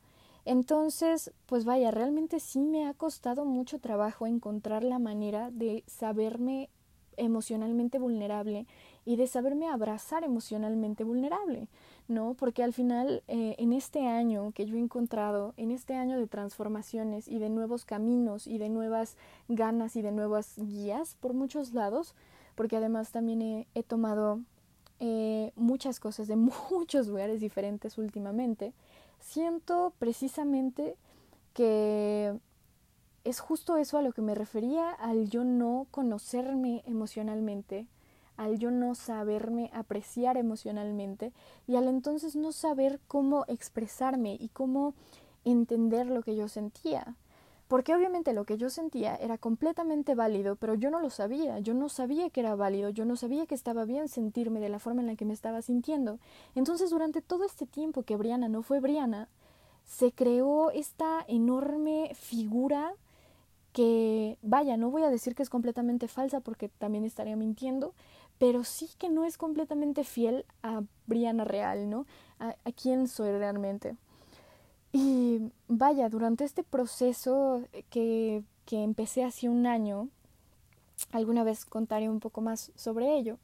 Entonces, 0.45 1.31
pues 1.45 1.63
vaya, 1.63 1.91
realmente 1.91 2.39
sí 2.39 2.59
me 2.59 2.85
ha 2.87 2.93
costado 2.93 3.45
mucho 3.45 3.79
trabajo 3.79 4.27
encontrar 4.27 4.83
la 4.83 4.99
manera 4.99 5.51
de 5.51 5.83
saberme 5.87 6.69
emocionalmente 7.15 7.99
vulnerable 7.99 8.65
y 9.05 9.15
de 9.15 9.27
saberme 9.27 9.69
abrazar 9.69 10.23
emocionalmente 10.23 11.03
vulnerable. 11.03 11.67
¿No? 12.07 12.33
Porque 12.33 12.63
al 12.63 12.73
final, 12.73 13.23
eh, 13.27 13.55
en 13.57 13.73
este 13.73 14.07
año 14.07 14.51
que 14.53 14.65
yo 14.65 14.75
he 14.75 14.79
encontrado, 14.79 15.53
en 15.57 15.71
este 15.71 15.95
año 15.95 16.17
de 16.17 16.27
transformaciones 16.27 17.27
y 17.27 17.39
de 17.39 17.49
nuevos 17.49 17.85
caminos 17.85 18.47
y 18.47 18.57
de 18.57 18.69
nuevas 18.69 19.17
ganas 19.47 19.95
y 19.95 20.01
de 20.01 20.11
nuevas 20.11 20.55
guías 20.57 21.15
por 21.19 21.33
muchos 21.33 21.73
lados, 21.73 22.15
porque 22.55 22.77
además 22.77 23.11
también 23.11 23.65
he, 23.73 23.83
tomado 23.83 24.41
eh, 24.99 25.51
muchas 25.55 25.99
cosas 25.99 26.27
de 26.27 26.35
muchos 26.71 27.07
lugares 27.07 27.41
diferentes 27.41 27.97
últimamente, 27.97 28.73
siento 29.19 29.93
precisamente 29.99 30.95
que 31.53 32.37
es 33.23 33.39
justo 33.39 33.77
eso 33.77 33.97
a 33.97 34.01
lo 34.01 34.11
que 34.11 34.21
me 34.21 34.35
refería 34.35 34.89
al 34.89 35.29
yo 35.29 35.43
no 35.43 35.87
conocerme 35.91 36.83
emocionalmente, 36.85 37.87
al 38.37 38.59
yo 38.59 38.71
no 38.71 38.95
saberme 38.95 39.69
apreciar 39.73 40.37
emocionalmente 40.37 41.31
y 41.67 41.75
al 41.75 41.87
entonces 41.87 42.35
no 42.35 42.51
saber 42.51 42.99
cómo 43.07 43.45
expresarme 43.47 44.37
y 44.39 44.49
cómo 44.49 44.93
entender 45.45 46.07
lo 46.07 46.23
que 46.23 46.35
yo 46.35 46.47
sentía. 46.47 47.15
Porque 47.67 47.95
obviamente 47.95 48.33
lo 48.33 48.45
que 48.45 48.57
yo 48.57 48.69
sentía 48.69 49.15
era 49.15 49.37
completamente 49.37 50.15
válido, 50.15 50.55
pero 50.57 50.75
yo 50.75 50.91
no 50.91 50.99
lo 50.99 51.09
sabía, 51.09 51.59
yo 51.59 51.73
no 51.73 51.89
sabía 51.89 52.29
que 52.29 52.41
era 52.41 52.55
válido, 52.55 52.89
yo 52.89 53.05
no 53.05 53.15
sabía 53.15 53.45
que 53.45 53.55
estaba 53.55 53.85
bien 53.85 54.09
sentirme 54.09 54.59
de 54.59 54.69
la 54.69 54.79
forma 54.79 55.01
en 55.01 55.07
la 55.07 55.15
que 55.15 55.25
me 55.25 55.33
estaba 55.33 55.61
sintiendo. 55.61 56.19
Entonces 56.55 56.89
durante 56.89 57.21
todo 57.21 57.45
este 57.45 57.65
tiempo 57.65 58.03
que 58.03 58.15
Briana 58.15 58.47
no 58.47 58.61
fue 58.61 58.79
Briana, 58.79 59.27
se 59.85 60.11
creó 60.11 60.71
esta 60.71 61.25
enorme 61.27 62.11
figura 62.13 62.93
que, 63.73 64.37
vaya, 64.43 64.77
no 64.77 64.91
voy 64.91 65.03
a 65.03 65.09
decir 65.09 65.35
que 65.35 65.43
es 65.43 65.49
completamente 65.49 66.07
falsa 66.07 66.39
porque 66.39 66.69
también 66.69 67.03
estaría 67.03 67.35
mintiendo, 67.35 67.93
pero 68.39 68.63
sí 68.63 68.89
que 68.97 69.09
no 69.09 69.25
es 69.25 69.37
completamente 69.37 70.03
fiel 70.03 70.45
a 70.61 70.81
Brianna 71.07 71.43
real, 71.43 71.89
¿no? 71.89 72.05
A, 72.39 72.55
a 72.63 72.71
quién 72.71 73.07
soy 73.07 73.31
realmente. 73.31 73.95
Y 74.91 75.51
vaya, 75.67 76.07
durante 76.07 76.43
este 76.43 76.63
proceso 76.63 77.63
que, 77.89 78.43
que 78.65 78.83
empecé 78.83 79.23
hace 79.23 79.49
un 79.49 79.65
año, 79.65 80.09
alguna 81.11 81.43
vez 81.43 81.65
contaré 81.65 82.09
un 82.09 82.19
poco 82.19 82.41
más 82.41 82.71
sobre 82.75 83.17
ello, 83.17 83.39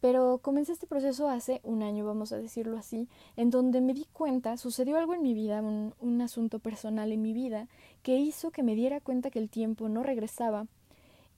pero 0.00 0.38
comencé 0.38 0.72
este 0.72 0.86
proceso 0.86 1.28
hace 1.28 1.60
un 1.64 1.82
año, 1.82 2.04
vamos 2.04 2.32
a 2.32 2.36
decirlo 2.36 2.78
así, 2.78 3.08
en 3.36 3.50
donde 3.50 3.80
me 3.80 3.94
di 3.94 4.06
cuenta, 4.12 4.56
sucedió 4.56 4.96
algo 4.96 5.14
en 5.14 5.22
mi 5.22 5.34
vida, 5.34 5.60
un, 5.60 5.92
un 5.98 6.20
asunto 6.20 6.60
personal 6.60 7.10
en 7.10 7.22
mi 7.22 7.32
vida, 7.32 7.68
que 8.04 8.16
hizo 8.16 8.52
que 8.52 8.62
me 8.62 8.76
diera 8.76 9.00
cuenta 9.00 9.30
que 9.30 9.40
el 9.40 9.50
tiempo 9.50 9.88
no 9.88 10.04
regresaba 10.04 10.66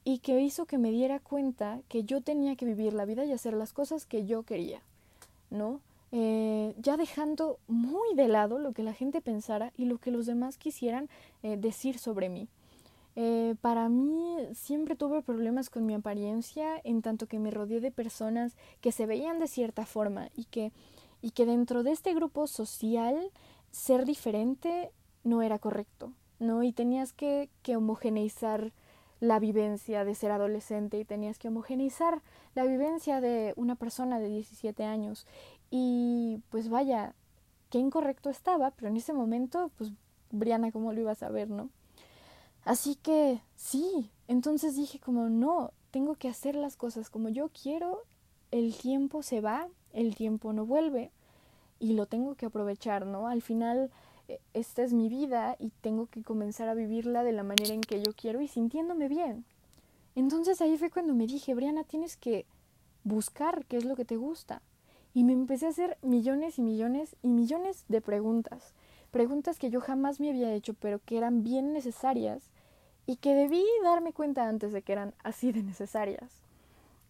y 0.05 0.19
que 0.19 0.41
hizo 0.41 0.67
que 0.67 0.79
me 0.79 0.91
diera 0.91 1.19
cuenta 1.19 1.81
que 1.89 2.05
yo 2.05 2.21
tenía 2.21 2.57
que 2.57 2.67
vivir 2.67 2.93
la 2.93 3.07
vida 3.07 3.25
y 3.25 3.33
hacer 3.33 3.55
las 3.55 3.73
cosas 3.73 4.05
que 4.05 4.27
yo 4.27 4.43
quería, 4.43 4.83
¿no? 5.51 5.81
Eh, 6.13 6.75
ya 6.79 6.97
dejando 6.97 7.59
muy 7.67 8.15
de 8.15 8.29
lado 8.29 8.59
lo 8.59 8.73
que 8.73 8.85
la 8.85 8.93
gente 8.93 9.21
pensara 9.21 9.73
y 9.77 9.87
lo 9.87 9.99
que 9.99 10.13
los 10.13 10.27
demás 10.27 10.59
quisieran 10.59 11.09
eh, 11.43 11.57
decir 11.57 11.99
sobre 11.99 12.29
mí. 12.29 12.49
Eh, 13.17 13.55
para 13.61 13.89
mí 13.89 14.37
siempre 14.55 14.95
tuve 14.95 15.23
problemas 15.23 15.71
con 15.71 15.87
mi 15.87 15.95
apariencia 15.95 16.81
en 16.85 17.01
tanto 17.01 17.27
que 17.27 17.39
me 17.39 17.51
rodeé 17.51 17.81
de 17.81 17.91
personas 17.91 18.57
que 18.81 18.93
se 18.93 19.07
veían 19.07 19.39
de 19.39 19.49
cierta 19.49 19.87
forma 19.87 20.29
y 20.37 20.45
que, 20.45 20.73
y 21.23 21.31
que 21.31 21.47
dentro 21.47 21.83
de 21.83 21.93
este 21.93 22.13
grupo 22.13 22.47
social 22.47 23.31
ser 23.71 24.05
diferente 24.05 24.91
no 25.23 25.43
era 25.43 25.59
correcto, 25.59 26.13
¿no? 26.39 26.63
Y 26.63 26.73
tenías 26.73 27.13
que, 27.13 27.49
que 27.63 27.77
homogeneizar 27.77 28.73
la 29.21 29.39
vivencia 29.39 30.05
de 30.05 30.15
ser 30.15 30.31
adolescente 30.31 30.99
y 30.99 31.05
tenías 31.05 31.39
que 31.39 31.49
homogeneizar 31.49 32.23
la 32.55 32.65
vivencia 32.65 33.21
de 33.21 33.55
una 33.57 33.75
persona 33.75 34.19
de 34.19 34.29
17 34.29 34.85
años. 34.85 35.27
Y 35.71 36.41
pues 36.51 36.69
vaya, 36.69 37.15
qué 37.71 37.79
incorrecto 37.79 38.31
estaba, 38.31 38.71
pero 38.73 38.89
en 38.89 38.97
ese 38.97 39.13
momento, 39.13 39.71
pues 39.77 39.93
Briana, 40.31 40.73
¿cómo 40.73 40.93
lo 40.93 41.01
iba 41.01 41.13
a 41.13 41.17
saber, 41.17 41.51
no? 41.51 41.71
Así 42.65 42.97
que 42.97 43.41
sí, 43.57 44.11
entonces 44.27 44.77
dije 44.77 44.99
como 44.99 45.29
no, 45.29 45.73
tengo 45.91 46.15
que 46.15 46.29
hacer 46.29 46.55
las 46.55 46.77
cosas 46.77 47.11
como 47.11 47.29
yo 47.29 47.51
quiero, 47.51 48.03
el 48.51 48.77
tiempo 48.77 49.23
se 49.23 49.41
va, 49.41 49.69
el 49.93 50.15
tiempo 50.15 50.53
no 50.53 50.65
vuelve 50.65 51.11
y 51.79 51.93
lo 51.93 52.07
tengo 52.07 52.35
que 52.35 52.47
aprovechar, 52.47 53.07
¿no? 53.07 53.29
Al 53.29 53.43
final 53.43 53.91
esta 54.53 54.83
es 54.83 54.93
mi 54.93 55.09
vida 55.09 55.57
y 55.59 55.71
tengo 55.81 56.07
que 56.07 56.23
comenzar 56.23 56.69
a 56.69 56.75
vivirla 56.75 57.25
de 57.25 57.33
la 57.33 57.43
manera 57.43 57.75
en 57.75 57.81
que 57.81 58.03
yo 58.03 58.13
quiero 58.13 58.41
y 58.41 58.49
sintiéndome 58.49 59.09
bien. 59.09 59.45
Entonces 60.15 60.61
ahí 60.61 60.77
fue 60.79 60.91
cuando 60.91 61.15
me 61.15 61.27
dije, 61.27 61.55
Briana, 61.55 61.85
tienes 61.85 62.17
que 62.17 62.47
buscar 63.03 63.65
qué 63.67 63.77
es 63.77 63.85
lo 63.85 63.97
que 63.97 64.05
te 64.05 64.17
gusta. 64.17 64.63
Y 65.13 65.25
me 65.25 65.33
empecé 65.33 65.67
a 65.67 65.71
hacer 65.71 65.99
millones 66.03 66.59
y 66.59 66.63
millones 66.63 67.17
y 67.23 67.29
millones 67.29 67.85
de 67.89 68.01
preguntas. 68.01 68.75
Preguntas 69.11 69.59
que 69.59 69.71
yo 69.71 69.81
jamás 69.81 70.19
me 70.19 70.31
había 70.31 70.53
hecho, 70.53 70.75
pero 70.75 71.01
que 71.05 71.17
eran 71.17 71.45
bien 71.45 71.73
necesarias 71.73 72.51
y 73.07 73.17
que 73.17 73.35
debí 73.35 73.63
darme 73.85 74.13
cuenta 74.13 74.49
antes 74.49 74.73
de 74.73 74.83
que 74.83 74.93
eran 74.93 75.15
así 75.23 75.53
de 75.53 75.63
necesarias. 75.63 76.43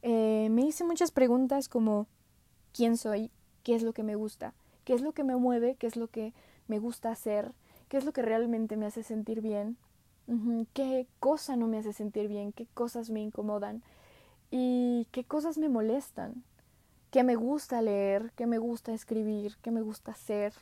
Eh, 0.03 0.49
me 0.51 0.63
hice 0.63 0.85
muchas 0.85 1.13
preguntas 1.13 1.69
como 1.69 2.07
¿quién 2.75 2.99
soy? 2.99 3.31
¿Qué 3.63 3.75
es 3.75 3.83
lo 3.83 3.95
que 3.95 4.03
me 4.03 4.17
gusta? 4.17 4.53
¿Qué 4.85 4.93
es 4.93 5.01
lo 5.01 5.13
que 5.13 5.25
me 5.25 5.37
mueve? 5.37 5.77
¿Qué 5.79 5.87
es 5.87 5.97
lo 5.97 6.09
que 6.09 6.35
me 6.69 6.79
gusta 6.79 7.11
hacer, 7.11 7.53
qué 7.89 7.97
es 7.97 8.05
lo 8.05 8.13
que 8.13 8.23
realmente 8.23 8.77
me 8.77 8.87
hace 8.87 9.03
sentir 9.03 9.41
bien, 9.41 9.77
qué 10.73 11.07
cosa 11.21 11.57
no 11.57 11.67
me 11.67 11.79
hace 11.79 11.93
sentir 11.93 12.29
bien, 12.29 12.53
qué 12.53 12.67
cosas 12.75 13.11
me 13.11 13.21
incomodan 13.21 13.83
y 14.51 15.07
qué 15.13 15.25
cosas 15.25 15.59
me 15.59 15.69
molestan, 15.69 16.43
qué 17.11 17.25
me 17.25 17.37
gusta 17.37 17.83
leer, 17.83 18.33
qué 18.37 18.47
me 18.47 18.59
gusta 18.59 18.93
escribir, 18.95 19.57
qué 19.63 19.71
me 19.71 19.83
gusta 19.83 20.13
hacer. 20.13 20.53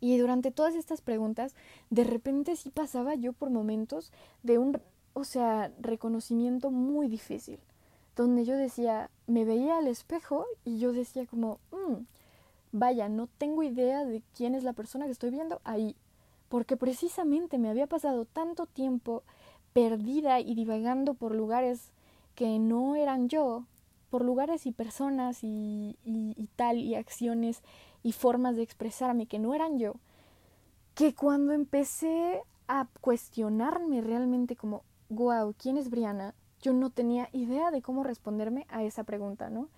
Y 0.00 0.18
durante 0.18 0.50
todas 0.50 0.74
estas 0.74 1.00
preguntas, 1.00 1.54
de 1.90 2.04
repente 2.04 2.56
sí 2.56 2.70
pasaba 2.70 3.14
yo 3.14 3.32
por 3.32 3.50
momentos 3.50 4.12
de 4.42 4.58
un, 4.58 4.80
o 5.14 5.24
sea, 5.24 5.72
reconocimiento 5.80 6.70
muy 6.70 7.08
difícil 7.08 7.58
donde 8.16 8.44
yo 8.44 8.56
decía, 8.56 9.10
me 9.26 9.44
veía 9.44 9.78
al 9.78 9.86
espejo 9.86 10.46
y 10.64 10.78
yo 10.78 10.92
decía 10.92 11.26
como, 11.26 11.58
mm, 11.72 12.02
vaya, 12.72 13.08
no 13.08 13.26
tengo 13.26 13.62
idea 13.62 14.04
de 14.04 14.22
quién 14.36 14.54
es 14.54 14.64
la 14.64 14.72
persona 14.72 15.06
que 15.06 15.12
estoy 15.12 15.30
viendo 15.30 15.60
ahí, 15.64 15.96
porque 16.48 16.76
precisamente 16.76 17.58
me 17.58 17.68
había 17.68 17.86
pasado 17.86 18.24
tanto 18.24 18.66
tiempo 18.66 19.22
perdida 19.72 20.40
y 20.40 20.54
divagando 20.54 21.14
por 21.14 21.34
lugares 21.34 21.92
que 22.34 22.58
no 22.58 22.96
eran 22.96 23.28
yo, 23.28 23.64
por 24.10 24.24
lugares 24.24 24.66
y 24.66 24.72
personas 24.72 25.38
y, 25.42 25.96
tal, 26.56 26.78
y 26.78 26.96
acciones 26.96 27.62
y 28.02 28.12
formas 28.12 28.56
de 28.56 28.62
expresarme 28.62 29.26
que 29.26 29.38
no 29.38 29.54
eran 29.54 29.78
yo, 29.78 29.94
que 30.94 31.14
cuando 31.14 31.52
empecé 31.52 32.42
a 32.66 32.88
cuestionarme 33.00 34.00
realmente 34.00 34.56
como, 34.56 34.82
wow, 35.08 35.54
¿quién 35.56 35.76
es 35.76 35.90
Briana? 35.90 36.34
Yo 36.60 36.72
no 36.72 36.90
tenía 36.90 37.28
idea 37.32 37.70
de 37.70 37.82
cómo 37.82 38.04
responderme 38.04 38.66
a 38.68 38.82
esa 38.82 39.04
pregunta, 39.04 39.48
¿no? 39.50 39.68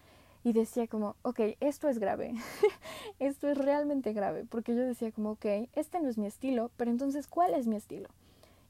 Y 0.44 0.52
decía 0.52 0.88
como, 0.88 1.16
ok, 1.22 1.40
esto 1.60 1.88
es 1.88 1.98
grave, 1.98 2.34
esto 3.20 3.48
es 3.48 3.56
realmente 3.58 4.12
grave, 4.12 4.44
porque 4.44 4.74
yo 4.74 4.80
decía 4.82 5.12
como, 5.12 5.32
ok, 5.32 5.46
este 5.74 6.00
no 6.00 6.08
es 6.08 6.18
mi 6.18 6.26
estilo, 6.26 6.70
pero 6.76 6.90
entonces, 6.90 7.28
¿cuál 7.28 7.54
es 7.54 7.66
mi 7.66 7.76
estilo? 7.76 8.08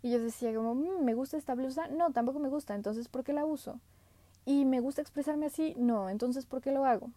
Y 0.03 0.11
yo 0.11 0.21
decía 0.21 0.55
como, 0.55 0.75
mm, 0.75 1.05
¿me 1.05 1.15
gusta 1.15 1.37
esta 1.37 1.55
blusa? 1.55 1.89
No, 1.89 2.13
tampoco 2.13 2.39
me 2.41 2.49
gusta, 2.49 2.75
entonces, 2.75 3.09
¿por 3.09 3.25
qué 3.25 3.33
la 3.33 3.47
uso? 3.47 3.81
Y 4.45 4.65
me 4.65 4.81
gusta 4.81 5.01
expresarme 5.01 5.47
así, 5.47 5.75
no, 5.79 6.11
entonces, 6.11 6.45
¿por 6.45 6.61
qué 6.61 6.73
lo 6.73 6.85
hago? 6.85 7.11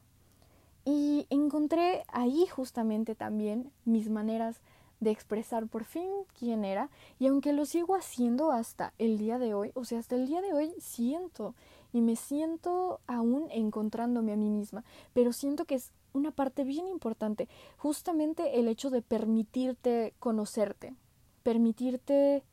Y 0.85 1.25
encontré 1.29 2.03
ahí 2.07 2.45
justamente 2.45 3.15
también 3.15 3.71
mis 3.85 4.09
maneras 4.09 4.62
de 5.00 5.12
expresar 5.12 5.67
por 5.67 5.83
fin 5.83 6.09
quién 6.38 6.63
era 6.63 6.89
y 7.19 7.27
aunque 7.27 7.53
lo 7.53 7.65
sigo 7.65 7.95
haciendo 7.95 8.51
hasta 8.51 8.93
el 8.97 9.17
día 9.17 9.39
de 9.39 9.53
hoy, 9.53 9.71
o 9.74 9.83
sea, 9.83 10.00
hasta 10.00 10.15
el 10.15 10.27
día 10.27 10.41
de 10.41 10.53
hoy 10.53 10.74
siento 10.79 11.55
y 11.95 12.01
me 12.01 12.17
siento 12.17 12.99
aún 13.07 13.47
encontrándome 13.51 14.33
a 14.33 14.35
mí 14.35 14.49
misma, 14.49 14.83
pero 15.13 15.31
siento 15.31 15.63
que 15.63 15.75
es 15.75 15.93
una 16.11 16.31
parte 16.31 16.65
bien 16.65 16.89
importante, 16.89 17.47
justamente 17.77 18.59
el 18.59 18.67
hecho 18.67 18.89
de 18.89 19.01
permitirte 19.01 20.13
conocerte, 20.19 20.93
permitirte 21.41 22.43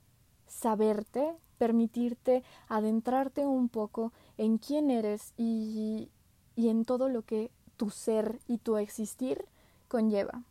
saberte, 0.46 1.34
permitirte 1.58 2.44
adentrarte 2.68 3.44
un 3.44 3.68
poco 3.68 4.12
en 4.38 4.58
quién 4.58 4.92
eres 4.92 5.34
y, 5.37 6.08
y 6.54 6.68
en 6.68 6.84
todo 6.84 7.08
lo 7.08 7.22
que 7.22 7.50
tu 7.76 7.90
ser 7.90 8.38
y 8.46 8.58
tu 8.58 8.76
existir 8.76 9.44
conlleva. 9.88 10.44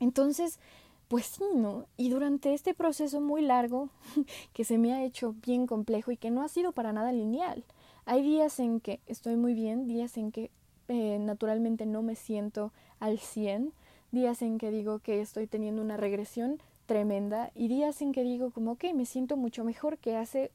Entonces, 0.00 0.58
pues 1.06 1.26
sí, 1.26 1.44
¿no? 1.54 1.86
Y 1.96 2.10
durante 2.10 2.52
este 2.52 2.74
proceso 2.74 3.20
muy 3.20 3.42
largo, 3.42 3.90
que 4.52 4.64
se 4.64 4.76
me 4.76 4.92
ha 4.92 5.04
hecho 5.04 5.36
bien 5.44 5.68
complejo 5.68 6.10
y 6.10 6.16
que 6.16 6.32
no 6.32 6.42
ha 6.42 6.48
sido 6.48 6.72
para 6.72 6.92
nada 6.92 7.12
lineal, 7.12 7.64
hay 8.06 8.22
días 8.22 8.58
en 8.60 8.80
que 8.80 9.00
estoy 9.06 9.36
muy 9.36 9.52
bien, 9.52 9.86
días 9.86 10.16
en 10.16 10.32
que 10.32 10.50
eh, 10.88 11.18
naturalmente 11.20 11.84
no 11.84 12.02
me 12.02 12.14
siento 12.14 12.72
al 13.00 13.18
100, 13.18 13.72
días 14.12 14.40
en 14.42 14.58
que 14.58 14.70
digo 14.70 15.00
que 15.00 15.20
estoy 15.20 15.46
teniendo 15.46 15.82
una 15.82 15.96
regresión 15.96 16.62
tremenda 16.86 17.50
y 17.54 17.68
días 17.68 18.00
en 18.00 18.12
que 18.12 18.22
digo 18.22 18.50
como, 18.50 18.72
ok, 18.72 18.84
me 18.94 19.04
siento 19.04 19.36
mucho 19.36 19.64
mejor 19.64 19.98
que 19.98 20.16
hace 20.16 20.52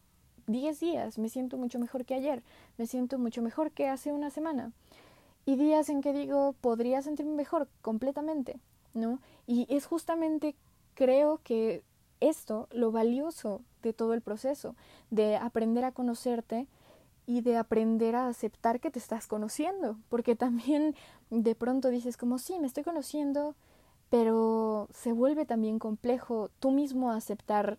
10 0.47 0.79
días, 0.79 1.17
me 1.17 1.29
siento 1.29 1.57
mucho 1.57 1.77
mejor 1.77 2.05
que 2.05 2.15
ayer, 2.15 2.41
me 2.77 2.87
siento 2.87 3.19
mucho 3.19 3.41
mejor 3.41 3.71
que 3.71 3.87
hace 3.87 4.11
una 4.11 4.29
semana. 4.29 4.71
Y 5.45 5.55
días 5.55 5.89
en 5.89 6.01
que 6.01 6.13
digo, 6.13 6.55
podría 6.61 7.01
sentirme 7.01 7.33
mejor 7.33 7.67
completamente. 7.81 8.59
¿no? 8.93 9.19
Y 9.47 9.67
es 9.69 9.85
justamente, 9.85 10.55
creo 10.93 11.39
que 11.43 11.83
esto, 12.19 12.67
lo 12.71 12.91
valioso 12.91 13.61
de 13.81 13.93
todo 13.93 14.13
el 14.13 14.21
proceso, 14.21 14.75
de 15.09 15.37
aprender 15.37 15.83
a 15.83 15.91
conocerte 15.91 16.67
y 17.25 17.41
de 17.41 17.57
aprender 17.57 18.15
a 18.15 18.27
aceptar 18.27 18.79
que 18.79 18.91
te 18.91 18.99
estás 18.99 19.27
conociendo, 19.27 19.97
porque 20.09 20.35
también 20.35 20.95
de 21.29 21.55
pronto 21.55 21.89
dices 21.89 22.17
como, 22.17 22.37
sí, 22.39 22.59
me 22.59 22.67
estoy 22.67 22.83
conociendo, 22.83 23.55
pero 24.09 24.87
se 24.93 25.13
vuelve 25.13 25.45
también 25.45 25.79
complejo 25.79 26.49
tú 26.59 26.71
mismo 26.71 27.11
aceptar 27.11 27.77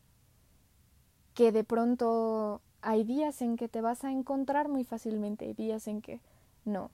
que 1.35 1.52
de 1.52 1.64
pronto 1.64 2.61
hay 2.81 3.05
días 3.05 3.42
en 3.42 3.57
que 3.57 3.68
te 3.68 3.81
vas 3.81 4.05
a 4.05 4.11
encontrar 4.11 4.68
muy 4.68 4.85
fácilmente 4.85 5.46
y 5.46 5.55
días 5.55 5.87
en 5.87 6.02
que 6.02 6.20
no. 6.64 6.90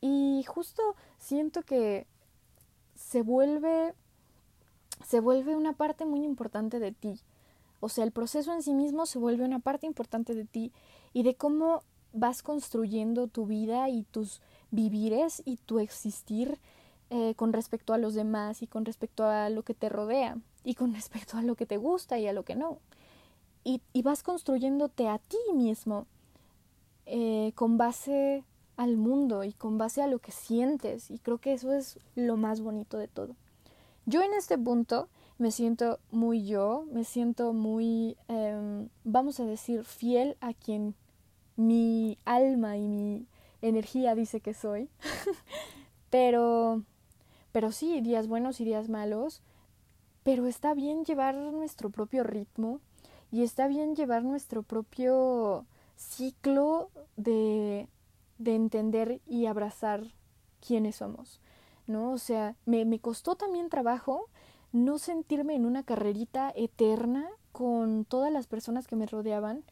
Y 0.00 0.44
justo 0.46 0.82
siento 1.18 1.62
que 1.62 2.06
se 2.94 3.22
vuelve 3.22 3.94
se 5.06 5.20
vuelve 5.20 5.56
una 5.56 5.72
parte 5.72 6.04
muy 6.04 6.24
importante 6.24 6.78
de 6.78 6.92
ti. 6.92 7.20
O 7.80 7.88
sea, 7.88 8.04
el 8.04 8.12
proceso 8.12 8.52
en 8.52 8.62
sí 8.62 8.74
mismo 8.74 9.06
se 9.06 9.18
vuelve 9.18 9.44
una 9.44 9.58
parte 9.58 9.86
importante 9.86 10.34
de 10.34 10.44
ti 10.44 10.72
y 11.12 11.22
de 11.22 11.34
cómo 11.34 11.82
vas 12.12 12.42
construyendo 12.42 13.28
tu 13.28 13.46
vida 13.46 13.88
y 13.88 14.02
tus 14.04 14.40
vivires 14.70 15.42
y 15.44 15.56
tu 15.56 15.78
existir 15.78 16.58
eh, 17.10 17.34
con 17.34 17.52
respecto 17.52 17.92
a 17.92 17.98
los 17.98 18.14
demás 18.14 18.62
y 18.62 18.66
con 18.66 18.84
respecto 18.84 19.24
a 19.24 19.48
lo 19.50 19.62
que 19.62 19.74
te 19.74 19.88
rodea 19.88 20.38
y 20.64 20.74
con 20.74 20.94
respecto 20.94 21.36
a 21.36 21.42
lo 21.42 21.54
que 21.54 21.66
te 21.66 21.76
gusta 21.76 22.18
y 22.18 22.26
a 22.26 22.32
lo 22.32 22.44
que 22.44 22.56
no. 22.56 22.78
Y, 23.64 23.82
y 23.92 24.02
vas 24.02 24.22
construyéndote 24.22 25.08
a 25.08 25.18
ti 25.18 25.38
mismo 25.54 26.06
eh, 27.06 27.52
con 27.56 27.76
base 27.76 28.44
al 28.76 28.96
mundo 28.96 29.44
y 29.44 29.52
con 29.52 29.76
base 29.76 30.02
a 30.02 30.06
lo 30.06 30.20
que 30.20 30.32
sientes. 30.32 31.10
Y 31.10 31.18
creo 31.18 31.38
que 31.38 31.52
eso 31.52 31.72
es 31.72 31.98
lo 32.14 32.36
más 32.36 32.60
bonito 32.60 32.96
de 32.96 33.08
todo. 33.08 33.34
Yo 34.06 34.22
en 34.22 34.32
este 34.32 34.56
punto 34.56 35.08
me 35.36 35.50
siento 35.50 35.98
muy 36.10 36.46
yo, 36.46 36.86
me 36.92 37.04
siento 37.04 37.52
muy, 37.52 38.16
eh, 38.28 38.88
vamos 39.04 39.40
a 39.40 39.44
decir, 39.44 39.84
fiel 39.84 40.36
a 40.40 40.54
quien 40.54 40.94
mi 41.60 42.18
alma 42.24 42.76
y 42.76 42.88
mi 42.88 43.26
energía 43.62 44.14
dice 44.14 44.40
que 44.40 44.54
soy. 44.54 44.88
pero, 46.10 46.82
pero 47.52 47.72
sí, 47.72 48.00
días 48.00 48.28
buenos 48.28 48.60
y 48.60 48.64
días 48.64 48.88
malos. 48.88 49.42
Pero 50.22 50.46
está 50.46 50.74
bien 50.74 51.04
llevar 51.04 51.34
nuestro 51.34 51.90
propio 51.90 52.24
ritmo 52.24 52.80
y 53.32 53.42
está 53.42 53.68
bien 53.68 53.96
llevar 53.96 54.22
nuestro 54.22 54.62
propio 54.62 55.64
ciclo 55.96 56.90
de 57.16 57.88
de 58.40 58.54
entender 58.54 59.20
y 59.26 59.46
abrazar 59.46 60.02
quiénes 60.66 60.96
somos, 60.96 61.40
¿no? 61.86 62.10
O 62.12 62.18
sea, 62.18 62.56
me, 62.64 62.86
me 62.86 62.98
costó 62.98 63.36
también 63.36 63.68
trabajo 63.68 64.28
no 64.72 64.98
sentirme 64.98 65.54
en 65.54 65.66
una 65.66 65.82
carrerita 65.82 66.50
eterna 66.56 67.28
con 67.52 68.06
todas 68.06 68.32
las 68.32 68.46
personas 68.46 68.86
que 68.86 68.96
me 68.96 69.06
rodeaban 69.06 69.62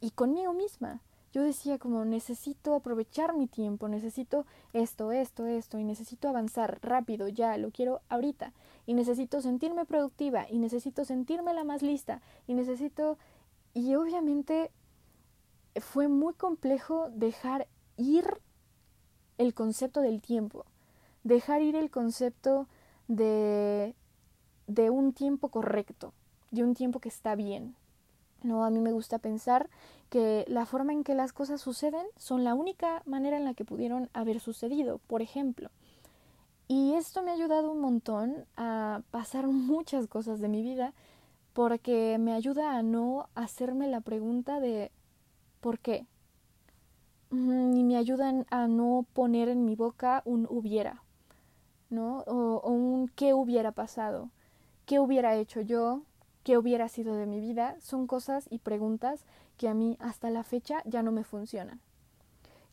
y 0.00 0.10
conmigo 0.10 0.52
misma. 0.52 1.00
Yo 1.32 1.42
decía 1.42 1.78
como 1.78 2.04
necesito 2.04 2.74
aprovechar 2.74 3.36
mi 3.36 3.46
tiempo, 3.46 3.88
necesito 3.88 4.46
esto, 4.72 5.12
esto, 5.12 5.46
esto, 5.46 5.78
y 5.78 5.84
necesito 5.84 6.28
avanzar 6.28 6.78
rápido, 6.82 7.28
ya, 7.28 7.58
lo 7.58 7.70
quiero 7.70 8.00
ahorita, 8.08 8.54
y 8.86 8.94
necesito 8.94 9.42
sentirme 9.42 9.84
productiva, 9.84 10.46
y 10.48 10.58
necesito 10.58 11.04
sentirme 11.04 11.52
la 11.54 11.64
más 11.64 11.82
lista, 11.82 12.22
y 12.46 12.54
necesito... 12.54 13.18
Y 13.74 13.94
obviamente 13.94 14.70
fue 15.80 16.08
muy 16.08 16.32
complejo 16.34 17.10
dejar 17.10 17.68
ir 17.96 18.40
el 19.36 19.54
concepto 19.54 20.00
del 20.00 20.20
tiempo, 20.20 20.64
dejar 21.22 21.62
ir 21.62 21.76
el 21.76 21.90
concepto 21.90 22.66
de, 23.06 23.94
de 24.66 24.90
un 24.90 25.12
tiempo 25.12 25.50
correcto, 25.50 26.14
de 26.50 26.64
un 26.64 26.74
tiempo 26.74 27.00
que 27.00 27.10
está 27.10 27.34
bien. 27.34 27.76
No, 28.42 28.64
a 28.64 28.70
mí 28.70 28.80
me 28.80 28.92
gusta 28.92 29.18
pensar 29.18 29.68
que 30.10 30.44
la 30.48 30.66
forma 30.66 30.92
en 30.92 31.04
que 31.04 31.14
las 31.14 31.32
cosas 31.32 31.60
suceden 31.60 32.06
son 32.16 32.44
la 32.44 32.54
única 32.54 33.02
manera 33.04 33.36
en 33.36 33.44
la 33.44 33.54
que 33.54 33.64
pudieron 33.64 34.08
haber 34.12 34.40
sucedido, 34.40 34.98
por 35.06 35.22
ejemplo. 35.22 35.70
Y 36.66 36.94
esto 36.94 37.22
me 37.22 37.30
ha 37.30 37.34
ayudado 37.34 37.70
un 37.70 37.80
montón 37.80 38.44
a 38.56 39.02
pasar 39.10 39.46
muchas 39.48 40.06
cosas 40.06 40.40
de 40.40 40.48
mi 40.48 40.62
vida 40.62 40.92
porque 41.52 42.18
me 42.20 42.34
ayuda 42.34 42.76
a 42.76 42.82
no 42.82 43.28
hacerme 43.34 43.88
la 43.88 44.00
pregunta 44.00 44.60
de 44.60 44.92
¿por 45.60 45.78
qué? 45.80 46.06
y 47.30 47.84
me 47.84 47.96
ayudan 47.96 48.46
a 48.50 48.68
no 48.68 49.04
poner 49.12 49.48
en 49.48 49.64
mi 49.64 49.76
boca 49.76 50.22
un 50.24 50.46
hubiera, 50.48 51.02
¿no? 51.90 52.20
O, 52.20 52.70
un 52.70 53.08
qué 53.08 53.34
hubiera 53.34 53.72
pasado, 53.72 54.30
qué 54.86 54.98
hubiera 54.98 55.36
hecho 55.36 55.60
yo, 55.60 56.02
qué 56.42 56.56
hubiera 56.58 56.88
sido 56.88 57.14
de 57.16 57.26
mi 57.26 57.40
vida, 57.40 57.76
son 57.80 58.06
cosas 58.06 58.46
y 58.50 58.58
preguntas 58.58 59.24
que 59.56 59.68
a 59.68 59.74
mí 59.74 59.96
hasta 60.00 60.30
la 60.30 60.44
fecha 60.44 60.82
ya 60.84 61.02
no 61.02 61.12
me 61.12 61.24
funcionan. 61.24 61.80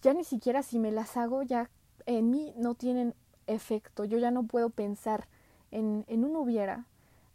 Ya 0.01 0.13
ni 0.13 0.23
siquiera 0.23 0.63
si 0.63 0.79
me 0.79 0.91
las 0.91 1.17
hago 1.17 1.41
ya 1.43 1.69
en 2.05 2.29
mí 2.29 2.53
no 2.57 2.75
tienen 2.75 3.15
efecto, 3.47 4.05
yo 4.05 4.17
ya 4.17 4.31
no 4.31 4.43
puedo 4.43 4.69
pensar 4.69 5.27
en, 5.71 6.05
en 6.07 6.23
un 6.23 6.35
hubiera, 6.35 6.85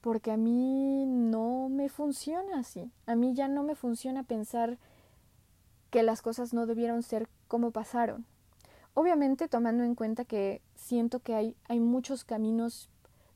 porque 0.00 0.30
a 0.30 0.36
mí 0.36 1.04
no 1.06 1.68
me 1.68 1.88
funciona 1.88 2.58
así, 2.58 2.90
a 3.06 3.14
mí 3.16 3.34
ya 3.34 3.48
no 3.48 3.62
me 3.62 3.74
funciona 3.74 4.22
pensar 4.22 4.78
que 5.90 6.02
las 6.02 6.22
cosas 6.22 6.54
no 6.54 6.66
debieron 6.66 7.02
ser 7.02 7.28
como 7.48 7.70
pasaron. 7.72 8.24
Obviamente 8.94 9.48
tomando 9.48 9.84
en 9.84 9.94
cuenta 9.94 10.24
que 10.24 10.62
siento 10.74 11.20
que 11.20 11.34
hay, 11.34 11.56
hay 11.68 11.80
muchos 11.80 12.24
caminos 12.24 12.88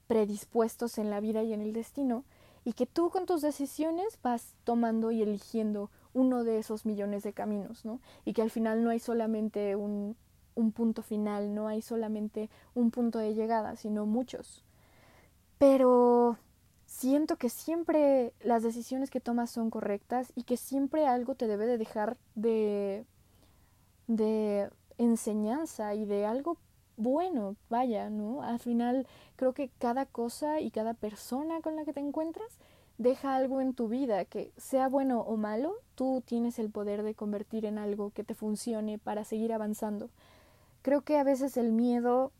predispuestos 0.06 0.98
en 0.98 1.10
la 1.10 1.20
vida 1.20 1.42
y 1.42 1.52
en 1.52 1.60
el 1.60 1.72
destino, 1.72 2.24
y 2.64 2.72
que 2.72 2.86
tú 2.86 3.10
con 3.10 3.26
tus 3.26 3.42
decisiones 3.42 4.18
vas 4.22 4.54
tomando 4.64 5.10
y 5.10 5.22
eligiendo 5.22 5.90
uno 6.12 6.44
de 6.44 6.58
esos 6.58 6.86
millones 6.86 7.22
de 7.22 7.32
caminos, 7.32 7.84
¿no? 7.84 8.00
Y 8.24 8.32
que 8.32 8.42
al 8.42 8.50
final 8.50 8.82
no 8.84 8.90
hay 8.90 9.00
solamente 9.00 9.76
un, 9.76 10.16
un 10.54 10.72
punto 10.72 11.02
final, 11.02 11.54
no 11.54 11.68
hay 11.68 11.82
solamente 11.82 12.48
un 12.74 12.90
punto 12.90 13.18
de 13.18 13.34
llegada, 13.34 13.76
sino 13.76 14.06
muchos. 14.06 14.64
Pero 15.58 16.38
siento 16.86 17.36
que 17.36 17.48
siempre 17.48 18.32
las 18.40 18.62
decisiones 18.62 19.10
que 19.10 19.20
tomas 19.20 19.50
son 19.50 19.70
correctas 19.70 20.32
y 20.34 20.44
que 20.44 20.56
siempre 20.56 21.06
algo 21.06 21.34
te 21.34 21.46
debe 21.46 21.66
de 21.66 21.78
dejar 21.78 22.16
de, 22.34 23.04
de 24.06 24.70
enseñanza 24.98 25.94
y 25.94 26.04
de 26.04 26.26
algo 26.26 26.56
bueno, 26.96 27.56
vaya, 27.70 28.10
¿no? 28.10 28.42
Al 28.42 28.58
final 28.58 29.06
creo 29.36 29.52
que 29.52 29.70
cada 29.78 30.06
cosa 30.06 30.60
y 30.60 30.70
cada 30.70 30.94
persona 30.94 31.60
con 31.60 31.76
la 31.76 31.84
que 31.84 31.92
te 31.92 32.00
encuentras 32.00 32.58
deja 32.98 33.34
algo 33.34 33.60
en 33.60 33.74
tu 33.74 33.88
vida 33.88 34.24
que 34.24 34.52
sea 34.56 34.88
bueno 34.88 35.20
o 35.20 35.36
malo, 35.36 35.74
tú 35.94 36.22
tienes 36.24 36.58
el 36.58 36.70
poder 36.70 37.02
de 37.02 37.14
convertir 37.14 37.64
en 37.64 37.78
algo 37.78 38.10
que 38.10 38.24
te 38.24 38.34
funcione 38.34 38.98
para 38.98 39.24
seguir 39.24 39.52
avanzando. 39.52 40.10
Creo 40.82 41.02
que 41.02 41.18
a 41.18 41.24
veces 41.24 41.56
el 41.56 41.72
miedo 41.72 42.30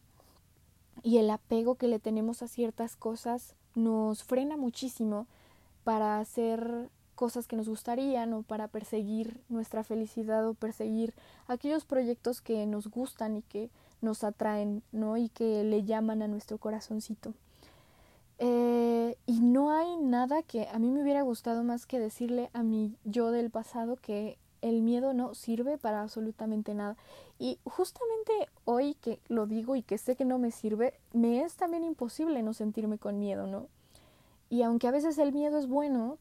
y 1.03 1.19
el 1.19 1.31
apego 1.31 1.75
que 1.75 1.89
le 1.89 1.99
tenemos 1.99 2.43
a 2.43 2.49
ciertas 2.49 2.97
cosas 2.97 3.55
nos 3.75 4.23
frena 4.23 4.57
muchísimo 4.57 5.27
para 5.83 6.19
hacer 6.19 6.89
cosas 7.15 7.47
que 7.47 7.57
nos 7.57 7.69
gustarían 7.69 8.33
o 8.33 8.43
para 8.43 8.69
perseguir 8.69 9.41
nuestra 9.49 9.85
felicidad 9.85 10.49
o 10.49 10.55
perseguir 10.55 11.15
aquellos 11.47 11.85
proyectos 11.85 12.41
que 12.41 12.67
nos 12.67 12.89
gustan 12.89 13.37
y 13.37 13.43
que 13.43 13.71
nos 14.05 14.23
atraen, 14.25 14.83
¿no? 14.93 15.17
Y 15.17 15.29
que 15.29 15.65
le 15.65 15.85
llaman 15.85 16.23
a 16.23 16.29
nuestro 16.29 16.59
corazoncito. 16.59 17.35
Eh, 18.39 19.17
y 19.27 19.41
no 19.41 19.71
hay 19.71 19.97
nada 19.97 20.43
que 20.43 20.69
a 20.69 20.79
mí 20.79 20.91
me 20.91 21.03
hubiera 21.03 21.23
gustado 21.23 21.63
más 21.65 21.87
que 21.87 21.99
decirle 21.99 22.51
a 22.53 22.63
mi 22.63 22.97
yo 23.05 23.31
del 23.31 23.51
pasado 23.51 23.97
que 23.97 24.39
el 24.61 24.83
miedo 24.83 25.13
no 25.13 25.35
sirve 25.35 25.79
para 25.79 26.03
absolutamente 26.03 26.75
nada. 26.75 26.97
Y 27.39 27.59
justamente 27.65 28.33
hoy 28.65 28.95
que 28.95 29.21
lo 29.29 29.47
digo 29.47 29.77
y 29.77 29.83
que 29.83 29.99
sé 29.99 30.17
que 30.17 30.25
no 30.25 30.39
me 30.39 30.51
sirve, 30.51 30.95
me 31.13 31.43
es 31.43 31.57
también 31.57 31.85
imposible 31.85 32.43
no 32.43 32.55
sentirme 32.55 32.99
con 32.99 33.19
miedo, 33.19 33.47
¿no? 33.47 33.69
Y 34.51 34.63
aunque 34.63 34.89
a 34.89 34.93
veces 34.93 35.19
el 35.19 35.33
miedo 35.33 35.59
es 35.59 35.67
bueno, 35.67 36.19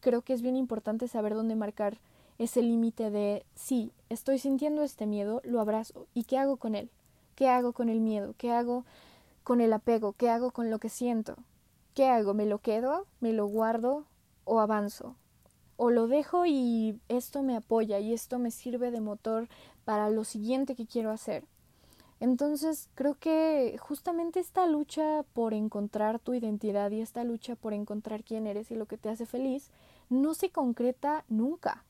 creo 0.00 0.22
que 0.22 0.32
es 0.32 0.42
bien 0.42 0.56
importante 0.56 1.08
saber 1.08 1.34
dónde 1.34 1.56
marcar 1.56 1.98
ese 2.38 2.62
límite 2.62 3.10
de 3.10 3.44
sí, 3.54 3.92
estoy 4.08 4.38
sintiendo 4.38 4.82
este 4.82 5.06
miedo, 5.06 5.40
lo 5.44 5.60
abrazo. 5.60 6.06
¿Y 6.14 6.24
qué 6.24 6.38
hago 6.38 6.56
con 6.56 6.74
él? 6.74 6.90
¿Qué 7.40 7.48
hago 7.48 7.72
con 7.72 7.88
el 7.88 8.00
miedo? 8.00 8.34
¿Qué 8.36 8.52
hago 8.52 8.84
con 9.44 9.62
el 9.62 9.72
apego? 9.72 10.12
¿Qué 10.12 10.28
hago 10.28 10.50
con 10.50 10.68
lo 10.68 10.78
que 10.78 10.90
siento? 10.90 11.36
¿Qué 11.94 12.04
hago? 12.04 12.34
¿Me 12.34 12.44
lo 12.44 12.58
quedo? 12.58 13.06
¿Me 13.20 13.32
lo 13.32 13.46
guardo? 13.46 14.04
¿O 14.44 14.60
avanzo? 14.60 15.16
¿O 15.78 15.88
lo 15.90 16.06
dejo 16.06 16.44
y 16.44 17.00
esto 17.08 17.42
me 17.42 17.56
apoya 17.56 17.98
y 17.98 18.12
esto 18.12 18.38
me 18.38 18.50
sirve 18.50 18.90
de 18.90 19.00
motor 19.00 19.48
para 19.86 20.10
lo 20.10 20.24
siguiente 20.24 20.74
que 20.74 20.86
quiero 20.86 21.10
hacer? 21.10 21.46
Entonces 22.20 22.90
creo 22.94 23.14
que 23.14 23.74
justamente 23.80 24.38
esta 24.38 24.66
lucha 24.66 25.24
por 25.32 25.54
encontrar 25.54 26.18
tu 26.18 26.34
identidad 26.34 26.90
y 26.90 27.00
esta 27.00 27.24
lucha 27.24 27.56
por 27.56 27.72
encontrar 27.72 28.22
quién 28.22 28.46
eres 28.46 28.70
y 28.70 28.74
lo 28.74 28.84
que 28.84 28.98
te 28.98 29.08
hace 29.08 29.24
feliz 29.24 29.70
no 30.10 30.34
se 30.34 30.50
concreta 30.50 31.24
nunca 31.30 31.86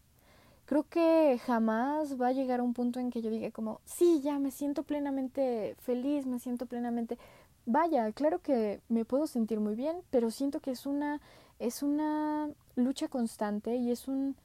creo 0.70 0.84
que 0.88 1.40
jamás 1.46 2.20
va 2.20 2.28
a 2.28 2.32
llegar 2.32 2.60
a 2.60 2.62
un 2.62 2.74
punto 2.74 3.00
en 3.00 3.10
que 3.10 3.20
yo 3.22 3.28
diga 3.28 3.50
como, 3.50 3.80
sí, 3.84 4.20
ya 4.22 4.38
me 4.38 4.52
siento 4.52 4.84
plenamente 4.84 5.74
feliz, 5.80 6.26
me 6.26 6.38
siento 6.38 6.66
plenamente... 6.66 7.18
Vaya, 7.66 8.12
claro 8.12 8.38
que 8.38 8.80
me 8.88 9.04
puedo 9.04 9.26
sentir 9.26 9.58
muy 9.58 9.74
bien, 9.74 9.96
pero 10.10 10.30
siento 10.30 10.60
que 10.60 10.70
es 10.70 10.86
una, 10.86 11.20
es 11.58 11.82
una 11.82 12.50
lucha 12.76 13.08
constante 13.08 13.74
y 13.74 13.90
es 13.90 14.06
un 14.06 14.36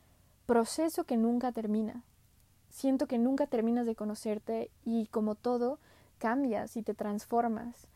proceso 0.48 1.04
que 1.04 1.16
nunca 1.16 1.52
termina. 1.52 2.02
Siento 2.72 3.06
que 3.06 3.20
nunca 3.20 3.46
terminas 3.46 3.86
de 3.86 3.94
conocerte 3.94 4.72
y 4.84 5.06
como 5.12 5.36
todo, 5.36 5.78
cambias 6.18 6.76
y 6.76 6.82
te 6.82 6.96
transformas. 6.96 7.88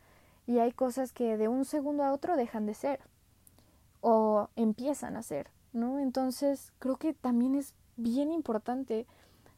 Y 0.46 0.60
hay 0.60 0.70
cosas 0.70 1.12
que 1.12 1.36
de 1.36 1.48
un 1.48 1.64
segundo 1.64 2.04
a 2.04 2.12
otro 2.12 2.36
dejan 2.36 2.64
de 2.64 2.74
ser 2.74 3.00
o 4.00 4.50
empiezan 4.54 5.16
a 5.16 5.24
ser, 5.24 5.50
¿no? 5.72 5.98
Entonces 5.98 6.72
creo 6.78 6.96
que 6.96 7.12
también 7.12 7.56
es 7.56 7.74
bien 8.02 8.32
importante 8.32 9.06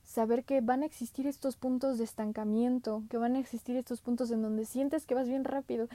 saber 0.03 0.45
que 0.45 0.61
van 0.61 0.83
a 0.83 0.87
existir 0.87 1.27
estos 1.27 1.57
puntos 1.57 1.99
de 1.99 2.05
estancamiento, 2.05 3.03
que 3.09 3.19
van 3.19 3.37
a 3.37 3.39
existir 3.39 3.77
estos 3.77 4.01
puntos 4.01 4.31
en 4.31 4.43
donde 4.43 4.65
sientes 4.65 5.07
que 5.07 5.15
vas 5.15 5.29
bien 5.29 5.45
rápido 5.45 5.89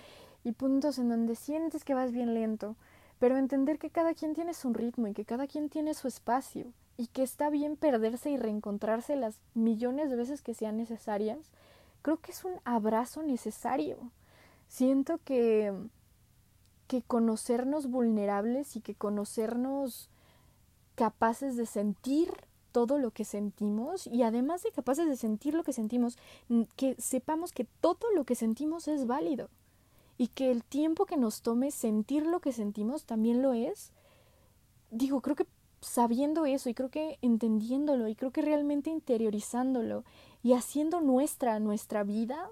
y 0.43 0.53
puntos 0.53 0.97
en 0.97 1.09
donde 1.09 1.35
sientes 1.35 1.83
que 1.83 1.93
vas 1.93 2.11
bien 2.11 2.33
lento, 2.33 2.75
pero 3.19 3.37
entender 3.37 3.79
que 3.79 3.89
cada 3.89 4.13
quien 4.13 4.33
tiene 4.33 4.53
su 4.53 4.73
ritmo 4.73 5.07
y 5.07 5.13
que 5.13 5.25
cada 5.25 5.47
quien 5.47 5.69
tiene 5.69 5.93
su 5.93 6.07
espacio 6.07 6.67
y 6.97 7.07
que 7.07 7.23
está 7.23 7.49
bien 7.49 7.75
perderse 7.75 8.31
y 8.31 8.37
reencontrarse 8.37 9.15
las 9.15 9.39
millones 9.53 10.09
de 10.09 10.15
veces 10.15 10.41
que 10.41 10.53
sean 10.53 10.77
necesarias, 10.77 11.51
creo 12.01 12.17
que 12.17 12.31
es 12.31 12.45
un 12.45 12.53
abrazo 12.63 13.23
necesario. 13.23 13.97
Siento 14.67 15.19
que 15.23 15.73
que 16.87 17.01
conocernos 17.01 17.87
vulnerables 17.87 18.75
y 18.75 18.81
que 18.81 18.95
conocernos 18.95 20.09
capaces 20.97 21.55
de 21.55 21.67
sentir 21.67 22.33
todo 22.71 22.97
lo 22.97 23.11
que 23.11 23.23
sentimos 23.23 24.07
y 24.07 24.23
además 24.23 24.63
de 24.63 24.71
capaces 24.71 25.07
de 25.07 25.15
sentir 25.15 25.53
lo 25.53 25.63
que 25.63 25.71
sentimos, 25.71 26.17
que 26.75 26.95
sepamos 26.99 27.51
que 27.51 27.65
todo 27.81 28.11
lo 28.15 28.25
que 28.25 28.33
sentimos 28.33 28.87
es 28.87 29.05
válido 29.05 29.49
y 30.17 30.27
que 30.27 30.51
el 30.51 30.63
tiempo 30.63 31.05
que 31.05 31.15
nos 31.15 31.43
tome 31.43 31.69
sentir 31.69 32.25
lo 32.25 32.39
que 32.39 32.51
sentimos 32.51 33.05
también 33.05 33.43
lo 33.43 33.53
es. 33.53 33.93
Digo, 34.89 35.21
creo 35.21 35.35
que 35.35 35.45
sabiendo 35.81 36.47
eso 36.47 36.67
y 36.67 36.73
creo 36.73 36.89
que 36.89 37.19
entendiéndolo 37.21 38.07
y 38.07 38.15
creo 38.15 38.31
que 38.31 38.41
realmente 38.41 38.89
interiorizándolo 38.89 40.03
y 40.41 40.53
haciendo 40.53 40.99
nuestra 40.99 41.59
nuestra 41.59 42.03
vida, 42.03 42.49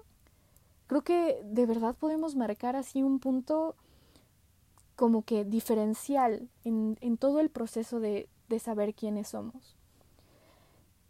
creo 0.86 1.02
que 1.02 1.40
de 1.44 1.66
verdad 1.66 1.96
podemos 1.96 2.36
marcar 2.36 2.76
así 2.76 3.02
un 3.02 3.18
punto 3.18 3.74
como 4.94 5.22
que 5.22 5.44
diferencial 5.44 6.48
en, 6.64 6.96
en 7.00 7.16
todo 7.16 7.40
el 7.40 7.50
proceso 7.50 7.98
de, 8.00 8.28
de 8.48 8.58
saber 8.58 8.94
quiénes 8.94 9.28
somos. 9.28 9.76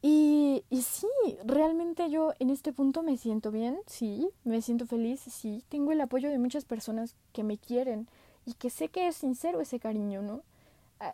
Y, 0.02 0.62
y 0.70 0.82
sí, 0.82 1.08
realmente 1.44 2.10
yo 2.10 2.32
en 2.38 2.50
este 2.50 2.72
punto 2.72 3.02
me 3.02 3.16
siento 3.16 3.50
bien, 3.50 3.78
sí, 3.86 4.28
me 4.44 4.62
siento 4.62 4.86
feliz, 4.86 5.20
sí, 5.20 5.64
tengo 5.68 5.90
el 5.92 6.00
apoyo 6.00 6.30
de 6.30 6.38
muchas 6.38 6.64
personas 6.64 7.16
que 7.32 7.42
me 7.42 7.58
quieren 7.58 8.06
y 8.44 8.54
que 8.54 8.70
sé 8.70 8.88
que 8.88 9.08
es 9.08 9.16
sincero 9.16 9.60
ese 9.60 9.80
cariño, 9.80 10.22
¿no? 10.22 10.42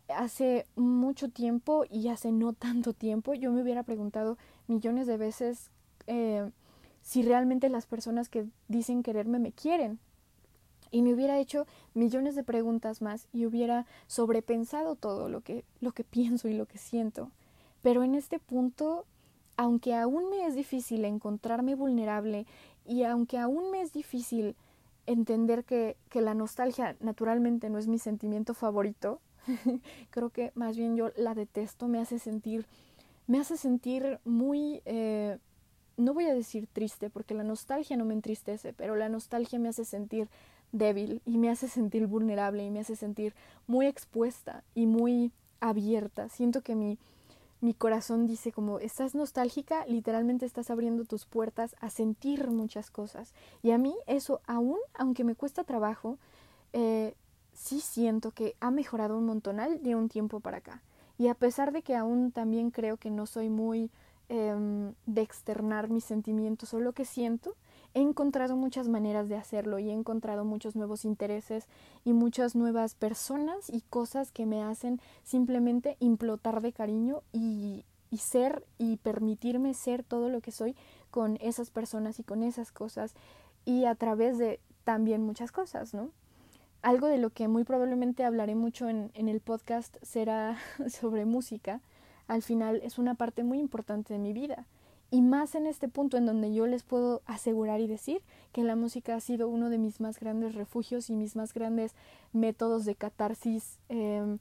Hace 0.08 0.66
mucho 0.76 1.28
tiempo 1.28 1.84
y 1.90 2.08
hace 2.08 2.30
no 2.30 2.52
tanto 2.52 2.92
tiempo 2.92 3.34
yo 3.34 3.50
me 3.50 3.62
hubiera 3.62 3.82
preguntado 3.82 4.36
millones 4.68 5.06
de 5.06 5.16
veces 5.16 5.70
eh, 6.06 6.50
si 7.02 7.22
realmente 7.22 7.68
las 7.68 7.86
personas 7.86 8.28
que 8.28 8.46
dicen 8.68 9.02
quererme 9.02 9.38
me 9.38 9.52
quieren, 9.52 9.98
y 10.92 11.02
me 11.02 11.12
hubiera 11.12 11.40
hecho 11.40 11.66
millones 11.94 12.36
de 12.36 12.44
preguntas 12.44 13.02
más 13.02 13.26
y 13.32 13.46
hubiera 13.46 13.86
sobrepensado 14.06 14.94
todo 14.94 15.28
lo 15.28 15.40
que, 15.40 15.64
lo 15.80 15.90
que 15.90 16.04
pienso 16.04 16.46
y 16.46 16.54
lo 16.54 16.66
que 16.66 16.78
siento. 16.78 17.32
Pero 17.82 18.04
en 18.04 18.14
este 18.14 18.38
punto, 18.38 19.06
aunque 19.56 19.96
aún 19.96 20.30
me 20.30 20.46
es 20.46 20.54
difícil 20.54 21.04
encontrarme 21.04 21.74
vulnerable 21.74 22.46
y 22.86 23.02
aunque 23.02 23.38
aún 23.38 23.72
me 23.72 23.80
es 23.80 23.92
difícil 23.92 24.54
entender 25.06 25.64
que, 25.64 25.96
que 26.10 26.20
la 26.20 26.34
nostalgia 26.34 26.96
naturalmente 27.00 27.70
no 27.70 27.78
es 27.78 27.88
mi 27.88 27.98
sentimiento 27.98 28.54
favorito, 28.54 29.20
creo 30.10 30.30
que 30.30 30.52
más 30.54 30.76
bien 30.76 30.96
yo 30.96 31.10
la 31.16 31.34
detesto, 31.34 31.88
me 31.88 31.98
hace 31.98 32.18
sentir, 32.18 32.66
me 33.26 33.40
hace 33.40 33.56
sentir 33.56 34.20
muy, 34.24 34.82
eh, 34.84 35.38
no 35.96 36.14
voy 36.14 36.26
a 36.26 36.34
decir 36.34 36.68
triste, 36.72 37.10
porque 37.10 37.34
la 37.34 37.44
nostalgia 37.44 37.96
no 37.96 38.04
me 38.04 38.14
entristece, 38.14 38.72
pero 38.72 38.94
la 38.94 39.08
nostalgia 39.08 39.58
me 39.58 39.68
hace 39.68 39.84
sentir 39.84 40.28
débil 40.72 41.22
y 41.24 41.38
me 41.38 41.50
hace 41.50 41.68
sentir 41.68 42.06
vulnerable 42.06 42.64
y 42.64 42.70
me 42.70 42.80
hace 42.80 42.96
sentir 42.96 43.34
muy 43.66 43.86
expuesta 43.86 44.64
y 44.74 44.86
muy 44.86 45.30
abierta. 45.60 46.28
Siento 46.28 46.62
que 46.62 46.74
mi, 46.74 46.98
mi 47.60 47.74
corazón 47.74 48.26
dice 48.26 48.50
como 48.50 48.80
estás 48.80 49.14
nostálgica, 49.14 49.86
literalmente 49.86 50.46
estás 50.46 50.70
abriendo 50.70 51.04
tus 51.04 51.26
puertas 51.26 51.76
a 51.80 51.90
sentir 51.90 52.48
muchas 52.48 52.90
cosas. 52.90 53.34
Y 53.62 53.70
a 53.70 53.78
mí 53.78 53.94
eso 54.06 54.40
aún, 54.46 54.78
aunque 54.94 55.24
me 55.24 55.36
cuesta 55.36 55.62
trabajo, 55.62 56.18
eh, 56.72 57.14
sí 57.54 57.80
siento 57.80 58.32
que 58.32 58.56
ha 58.60 58.70
mejorado 58.70 59.16
un 59.16 59.26
montonal 59.26 59.82
de 59.82 59.94
un 59.94 60.08
tiempo 60.08 60.40
para 60.40 60.58
acá. 60.58 60.82
Y 61.18 61.28
a 61.28 61.34
pesar 61.34 61.72
de 61.72 61.82
que 61.82 61.94
aún 61.94 62.32
también 62.32 62.70
creo 62.70 62.96
que 62.96 63.10
no 63.10 63.26
soy 63.26 63.48
muy 63.48 63.90
em, 64.28 64.94
de 65.06 65.20
externar 65.20 65.88
mis 65.88 66.04
sentimientos 66.04 66.74
o 66.74 66.80
lo 66.80 66.92
que 66.92 67.04
siento, 67.04 67.54
he 67.94 68.00
encontrado 68.00 68.56
muchas 68.56 68.88
maneras 68.88 69.28
de 69.28 69.36
hacerlo 69.36 69.78
y 69.78 69.90
he 69.90 69.92
encontrado 69.92 70.44
muchos 70.44 70.76
nuevos 70.76 71.04
intereses 71.04 71.66
y 72.04 72.12
muchas 72.12 72.54
nuevas 72.54 72.94
personas 72.94 73.68
y 73.68 73.82
cosas 73.82 74.30
que 74.30 74.46
me 74.46 74.62
hacen 74.62 75.00
simplemente 75.22 75.96
implotar 76.00 76.62
de 76.62 76.72
cariño 76.72 77.22
y, 77.32 77.84
y 78.10 78.18
ser 78.18 78.64
y 78.78 78.96
permitirme 78.98 79.74
ser 79.74 80.02
todo 80.04 80.28
lo 80.28 80.40
que 80.40 80.52
soy 80.52 80.76
con 81.10 81.38
esas 81.40 81.70
personas 81.70 82.18
y 82.18 82.22
con 82.22 82.42
esas 82.42 82.72
cosas 82.72 83.14
y 83.64 83.84
a 83.84 83.94
través 83.94 84.38
de 84.38 84.60
también 84.84 85.22
muchas 85.22 85.52
cosas, 85.52 85.94
¿no? 85.94 86.10
Algo 86.82 87.06
de 87.06 87.18
lo 87.18 87.30
que 87.30 87.46
muy 87.46 87.64
probablemente 87.64 88.24
hablaré 88.24 88.54
mucho 88.54 88.88
en, 88.88 89.12
en 89.14 89.28
el 89.28 89.40
podcast 89.40 89.96
será 90.02 90.58
sobre 90.88 91.24
música. 91.24 91.80
al 92.26 92.42
final 92.42 92.80
es 92.82 92.98
una 92.98 93.14
parte 93.14 93.44
muy 93.44 93.58
importante 93.58 94.14
de 94.14 94.18
mi 94.18 94.32
vida. 94.32 94.66
Y 95.12 95.20
más 95.20 95.54
en 95.54 95.66
este 95.66 95.88
punto 95.88 96.16
en 96.16 96.24
donde 96.24 96.54
yo 96.54 96.66
les 96.66 96.84
puedo 96.84 97.20
asegurar 97.26 97.82
y 97.82 97.86
decir 97.86 98.22
que 98.50 98.64
la 98.64 98.76
música 98.76 99.14
ha 99.14 99.20
sido 99.20 99.46
uno 99.46 99.68
de 99.68 99.76
mis 99.76 100.00
más 100.00 100.18
grandes 100.18 100.54
refugios 100.54 101.10
y 101.10 101.16
mis 101.16 101.36
más 101.36 101.52
grandes 101.52 101.94
métodos 102.32 102.86
de 102.86 102.94
catarsis 102.94 103.78
em, 103.90 104.38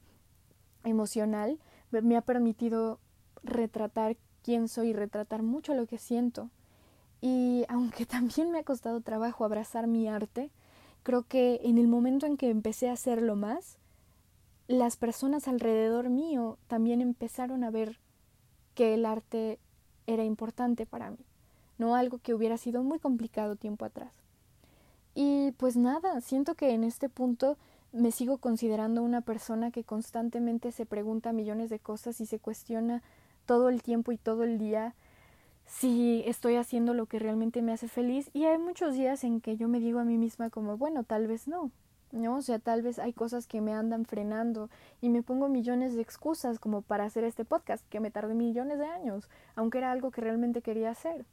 emocional. 0.86 1.60
Me 1.92 2.16
ha 2.16 2.22
permitido 2.22 3.00
retratar 3.44 4.16
quién 4.44 4.70
soy 4.70 4.92
y 4.92 4.94
retratar 4.94 5.44
mucho 5.44 5.74
lo 5.74 5.88
que 5.88 5.98
siento. 5.98 6.50
Y 7.20 7.66
aunque 7.68 8.06
también 8.06 8.50
me 8.50 8.60
ha 8.60 8.64
costado 8.64 9.02
trabajo 9.02 9.44
abrazar 9.44 9.88
mi 9.88 10.08
arte, 10.08 10.52
creo 11.04 11.24
que 11.24 11.60
en 11.66 11.80
el 11.80 11.90
momento 11.90 12.28
en 12.28 12.38
que 12.38 12.50
empecé 12.50 12.88
a 12.88 12.94
hacerlo 12.94 13.36
más, 13.36 13.78
las 14.70 14.96
personas 14.96 15.50
alrededor 15.50 16.08
mío 16.10 16.58
también 16.68 17.02
empezaron 17.02 17.66
a 17.66 17.72
ver 17.72 18.00
que 18.74 18.94
el 18.94 19.06
arte 19.06 19.60
era 20.14 20.24
importante 20.24 20.86
para 20.86 21.12
mí, 21.12 21.18
no 21.78 21.96
algo 21.96 22.20
que 22.20 22.34
hubiera 22.34 22.58
sido 22.58 22.84
muy 22.84 23.00
complicado 23.00 23.56
tiempo 23.56 23.86
atrás. 23.86 24.14
Y 25.14 25.52
pues 25.54 25.76
nada, 25.76 26.22
siento 26.22 26.56
que 26.56 26.72
en 26.72 26.84
este 26.84 27.10
punto 27.10 27.58
me 27.92 28.12
sigo 28.12 28.38
considerando 28.38 29.04
una 29.04 29.22
persona 29.22 29.72
que 29.72 29.84
constantemente 29.84 30.72
se 30.72 30.86
pregunta 30.86 31.34
millones 31.34 31.70
de 31.70 31.80
cosas 31.80 32.22
y 32.22 32.26
se 32.26 32.40
cuestiona 32.40 33.02
todo 33.46 33.70
el 33.70 33.84
tiempo 33.84 34.12
y 34.12 34.18
todo 34.18 34.44
el 34.44 34.58
día 34.58 34.96
si 35.66 36.24
estoy 36.26 36.56
haciendo 36.56 36.94
lo 36.94 37.06
que 37.06 37.20
realmente 37.20 37.62
me 37.62 37.74
hace 37.74 37.88
feliz. 37.88 38.30
Y 38.34 38.46
hay 38.46 38.58
muchos 38.58 38.96
días 38.96 39.24
en 39.24 39.42
que 39.42 39.58
yo 39.58 39.68
me 39.68 39.80
digo 39.80 40.00
a 40.00 40.06
mí 40.06 40.18
misma 40.18 40.50
como 40.50 40.78
bueno 40.78 41.04
tal 41.04 41.28
vez 41.28 41.48
no 41.48 41.72
¿no? 42.12 42.38
O 42.38 42.42
sea, 42.42 42.60
tal 42.60 42.82
vez 42.82 43.00
hay 43.00 43.14
cosas 43.14 43.48
que 43.48 43.62
me 43.62 43.74
andan 43.74 44.06
frenando 44.06 44.70
y 45.02 45.10
me 45.10 45.24
pongo 45.24 45.50
millones 45.50 45.96
de 45.96 46.02
excusas 46.02 46.60
como 46.60 46.82
para 46.82 47.06
hacer 47.06 47.24
este 47.24 47.46
podcast, 47.46 47.88
que 47.90 48.00
me 48.00 48.12
tardé 48.12 48.34
millones 48.34 48.80
de 48.80 48.86
años, 48.86 49.30
aunque 49.56 49.80
era 49.80 49.92
algo 49.92 50.12
que 50.12 50.22
realmente 50.22 50.62
quería 50.62 50.92
hacer. 50.92 51.26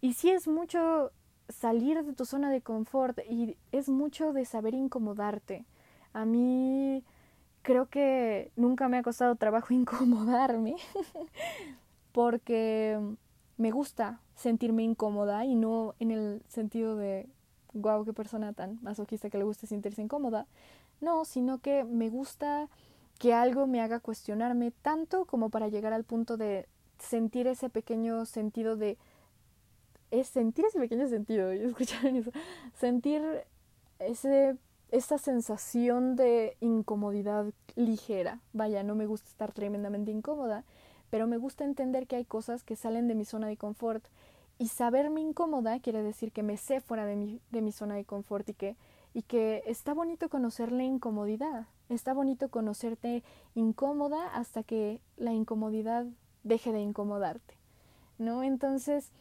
Y 0.00 0.14
sí 0.14 0.30
es 0.30 0.48
mucho 0.48 1.12
salir 1.48 2.02
de 2.04 2.12
tu 2.12 2.24
zona 2.24 2.50
de 2.50 2.62
confort 2.62 3.18
y 3.28 3.56
es 3.72 3.88
mucho 3.88 4.32
de 4.32 4.44
saber 4.44 4.74
incomodarte. 4.74 5.64
A 6.12 6.24
mí 6.24 7.04
creo 7.62 7.86
que 7.86 8.50
nunca 8.56 8.88
me 8.88 8.98
ha 8.98 9.02
costado 9.02 9.34
trabajo 9.36 9.74
incomodarme 9.74 10.76
porque 12.12 12.98
me 13.56 13.70
gusta 13.70 14.20
sentirme 14.34 14.82
incómoda 14.82 15.44
y 15.44 15.54
no 15.54 15.94
en 15.98 16.10
el 16.10 16.42
sentido 16.48 16.96
de 16.96 17.28
wow, 17.74 18.04
qué 18.04 18.12
persona 18.12 18.52
tan 18.52 18.78
masoquista 18.82 19.30
que 19.30 19.38
le 19.38 19.44
gusta 19.44 19.66
sentirse 19.66 20.02
incómoda. 20.02 20.46
No, 21.00 21.24
sino 21.24 21.58
que 21.58 21.84
me 21.84 22.10
gusta 22.10 22.68
que 23.18 23.34
algo 23.34 23.66
me 23.66 23.80
haga 23.80 24.00
cuestionarme 24.00 24.70
tanto 24.70 25.24
como 25.26 25.50
para 25.50 25.68
llegar 25.68 25.92
al 25.92 26.04
punto 26.04 26.36
de 26.36 26.66
sentir 26.98 27.46
ese 27.46 27.68
pequeño 27.68 28.24
sentido 28.26 28.76
de 28.76 28.98
es 30.10 30.26
sentir 30.26 30.64
ese 30.64 30.78
pequeño 30.80 31.08
sentido, 31.08 31.50
¿escucharon 31.52 32.16
eso? 32.16 32.30
Sentir 32.74 33.22
ese 33.98 34.56
esa 34.90 35.18
sensación 35.18 36.16
de 36.16 36.56
incomodidad 36.60 37.46
ligera. 37.76 38.40
Vaya, 38.52 38.82
no 38.82 38.94
me 38.94 39.06
gusta 39.06 39.28
estar 39.28 39.52
tremendamente 39.52 40.10
incómoda, 40.10 40.64
pero 41.10 41.26
me 41.26 41.36
gusta 41.36 41.64
entender 41.64 42.06
que 42.06 42.16
hay 42.16 42.24
cosas 42.24 42.64
que 42.64 42.76
salen 42.76 43.06
de 43.06 43.14
mi 43.14 43.24
zona 43.24 43.46
de 43.46 43.56
confort 43.56 44.04
y 44.60 44.68
saberme 44.68 45.22
incómoda 45.22 45.80
quiere 45.80 46.02
decir 46.02 46.32
que 46.32 46.42
me 46.42 46.58
sé 46.58 46.82
fuera 46.82 47.06
de 47.06 47.16
mi, 47.16 47.40
de 47.50 47.62
mi 47.62 47.72
zona 47.72 47.94
de 47.94 48.04
confort 48.04 48.46
y 48.50 48.52
que, 48.52 48.76
y 49.14 49.22
que 49.22 49.62
está 49.64 49.94
bonito 49.94 50.28
conocer 50.28 50.70
la 50.70 50.84
incomodidad. 50.84 51.66
Está 51.88 52.12
bonito 52.12 52.50
conocerte 52.50 53.22
incómoda 53.54 54.26
hasta 54.34 54.62
que 54.62 55.00
la 55.16 55.32
incomodidad 55.32 56.04
deje 56.44 56.72
de 56.72 56.80
incomodarte. 56.82 57.54
¿No? 58.18 58.42
Entonces, 58.42 59.12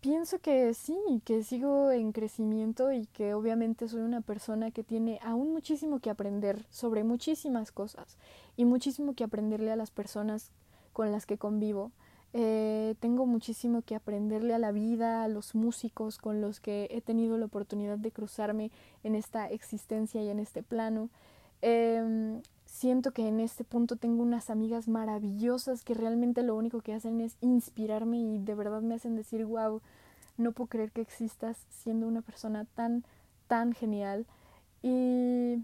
pienso 0.00 0.38
que 0.38 0.72
sí, 0.72 0.96
que 1.26 1.44
sigo 1.44 1.90
en 1.90 2.12
crecimiento 2.12 2.90
y 2.90 3.04
que 3.08 3.34
obviamente 3.34 3.86
soy 3.86 4.00
una 4.00 4.22
persona 4.22 4.70
que 4.70 4.82
tiene 4.82 5.20
aún 5.22 5.52
muchísimo 5.52 5.98
que 5.98 6.08
aprender 6.08 6.64
sobre 6.70 7.04
muchísimas 7.04 7.70
cosas 7.70 8.16
y 8.56 8.64
muchísimo 8.64 9.12
que 9.12 9.24
aprenderle 9.24 9.72
a 9.72 9.76
las 9.76 9.90
personas 9.90 10.52
con 10.94 11.12
las 11.12 11.26
que 11.26 11.36
convivo 11.36 11.90
eh, 12.36 12.96
tengo 12.98 13.26
muchísimo 13.26 13.82
que 13.82 13.94
aprenderle 13.94 14.54
a 14.54 14.58
la 14.58 14.72
vida, 14.72 15.22
a 15.22 15.28
los 15.28 15.54
músicos 15.54 16.18
con 16.18 16.40
los 16.40 16.58
que 16.58 16.88
he 16.90 17.00
tenido 17.00 17.38
la 17.38 17.46
oportunidad 17.46 17.96
de 17.96 18.10
cruzarme 18.10 18.72
en 19.04 19.14
esta 19.14 19.48
existencia 19.48 20.20
y 20.20 20.28
en 20.28 20.40
este 20.40 20.64
plano. 20.64 21.10
Em, 21.62 22.42
siento 22.66 23.12
que 23.12 23.28
en 23.28 23.38
este 23.38 23.62
punto 23.62 23.94
tengo 23.94 24.24
unas 24.24 24.50
amigas 24.50 24.88
maravillosas 24.88 25.84
que 25.84 25.94
realmente 25.94 26.42
lo 26.42 26.56
único 26.56 26.80
que 26.80 26.92
hacen 26.92 27.20
es 27.20 27.36
inspirarme 27.40 28.18
y 28.18 28.38
de 28.38 28.56
verdad 28.56 28.82
me 28.82 28.96
hacen 28.96 29.14
decir, 29.14 29.46
wow, 29.46 29.80
no 30.36 30.50
puedo 30.50 30.68
creer 30.68 30.90
que 30.90 31.02
existas 31.02 31.56
siendo 31.70 32.08
una 32.08 32.20
persona 32.20 32.64
tan, 32.74 33.04
tan 33.46 33.72
genial. 33.74 34.26
Y, 34.82 35.62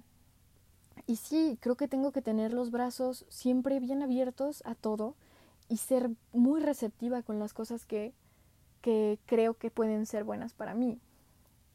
y 1.08 1.16
sí, 1.16 1.58
creo 1.60 1.74
que 1.74 1.88
tengo 1.88 2.12
que 2.12 2.22
tener 2.22 2.52
los 2.52 2.70
brazos 2.70 3.26
siempre 3.28 3.80
bien 3.80 4.04
abiertos 4.04 4.62
a 4.64 4.76
todo 4.76 5.16
y 5.70 5.76
ser 5.76 6.10
muy 6.32 6.60
receptiva 6.60 7.22
con 7.22 7.38
las 7.38 7.54
cosas 7.54 7.86
que, 7.86 8.12
que 8.82 9.20
creo 9.24 9.54
que 9.54 9.70
pueden 9.70 10.04
ser 10.04 10.24
buenas 10.24 10.52
para 10.52 10.74
mí. 10.74 10.98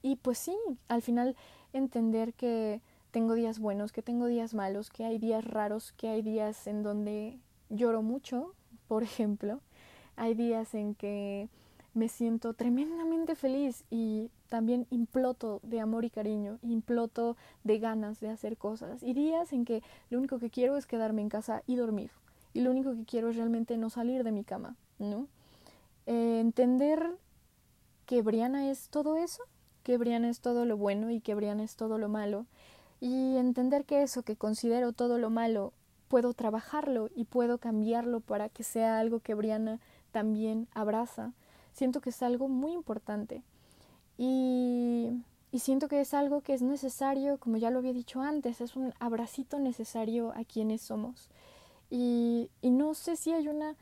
Y 0.02 0.18
pues 0.18 0.38
sí, 0.38 0.56
al 0.90 1.02
final 1.02 1.36
entender 1.72 2.34
que 2.34 2.82
tengo 3.12 3.36
días 3.36 3.58
buenos, 3.58 3.94
que 3.94 4.02
tengo 4.02 4.28
días 4.28 4.54
malos, 4.54 4.90
que 4.90 5.06
hay 5.06 5.18
días 5.18 5.46
raros, 5.46 5.94
que 5.94 6.10
hay 6.10 6.22
días 6.22 6.68
en 6.68 6.84
donde 6.84 7.40
lloro 7.70 8.02
mucho, 8.02 8.54
por 8.90 9.02
ejemplo. 9.02 9.62
Hay 10.18 10.34
días 10.34 10.76
en 10.76 10.94
que 10.94 11.48
me 11.94 12.10
siento 12.10 12.54
tremendamente 12.54 13.36
feliz 13.36 13.86
y 13.90 14.30
también 14.50 14.88
imploto 14.90 15.62
de 15.64 15.80
amor 15.80 16.04
y 16.04 16.10
cariño, 16.10 16.60
imploto 16.64 17.38
de 17.64 17.80
ganas 17.80 18.20
de 18.20 18.30
hacer 18.30 18.58
cosas. 18.58 19.02
Y 19.02 19.14
días 19.14 19.54
en 19.54 19.64
que 19.64 19.82
lo 20.10 20.18
único 20.18 20.38
que 20.38 20.50
quiero 20.50 20.76
es 20.76 20.86
quedarme 20.86 21.22
en 21.22 21.30
casa 21.30 21.64
y 21.66 21.78
dormir 21.78 22.12
y 22.56 22.62
lo 22.62 22.72
único 22.72 22.96
que 22.96 23.04
quiero 23.04 23.30
es 23.30 23.36
realmente 23.36 23.76
no 23.76 23.90
salir 23.90 24.24
de 24.24 24.32
mi 24.32 24.46
cama, 24.46 24.78
¿no? 24.98 25.28
Eh, 26.06 26.40
entender 26.40 27.18
que 28.06 28.22
Briana 28.22 28.72
es 28.72 28.88
todo 28.88 29.18
eso, 29.18 29.44
que 29.84 29.98
Briana 29.98 30.30
es 30.30 30.40
todo 30.40 30.64
lo 30.64 30.78
bueno 30.78 31.12
y 31.12 31.20
que 31.20 31.36
Briana 31.36 31.66
es 31.66 31.76
todo 31.76 31.98
lo 31.98 32.08
malo, 32.08 32.46
y 33.02 33.36
entender 33.36 33.84
que 33.84 34.04
eso 34.04 34.24
que 34.24 34.38
considero 34.38 34.94
todo 34.94 35.18
lo 35.18 35.30
malo 35.30 35.74
puedo 36.08 36.34
trabajarlo 36.34 37.10
y 37.14 37.26
puedo 37.26 37.58
cambiarlo 37.58 38.22
para 38.22 38.48
que 38.48 38.64
sea 38.64 39.00
algo 39.00 39.20
que 39.20 39.34
Briana 39.34 39.82
también 40.14 40.70
abraza. 40.74 41.34
Siento 41.74 42.00
que 42.00 42.12
es 42.12 42.24
algo 42.24 42.48
muy 42.48 42.72
importante. 42.72 43.44
Y, 44.18 45.10
y, 45.52 45.60
siento 45.60 45.90
que 45.90 46.00
es 46.00 46.14
algo 46.14 46.40
que 46.40 46.54
es 46.54 46.62
necesario, 46.62 47.38
como 47.38 47.58
ya 47.58 47.70
lo 47.70 47.80
había 47.80 47.92
dicho 47.92 48.22
antes, 48.22 48.62
es 48.62 48.78
un 48.78 48.94
abracito 49.02 49.60
necesario 49.60 50.32
a 50.38 50.46
quienes 50.46 50.82
somos. 50.82 51.30
Y, 51.98 52.50
no 52.62 52.94
sé 52.94 53.16
si 53.16 53.32
hay 53.32 53.48
una... 53.48 53.78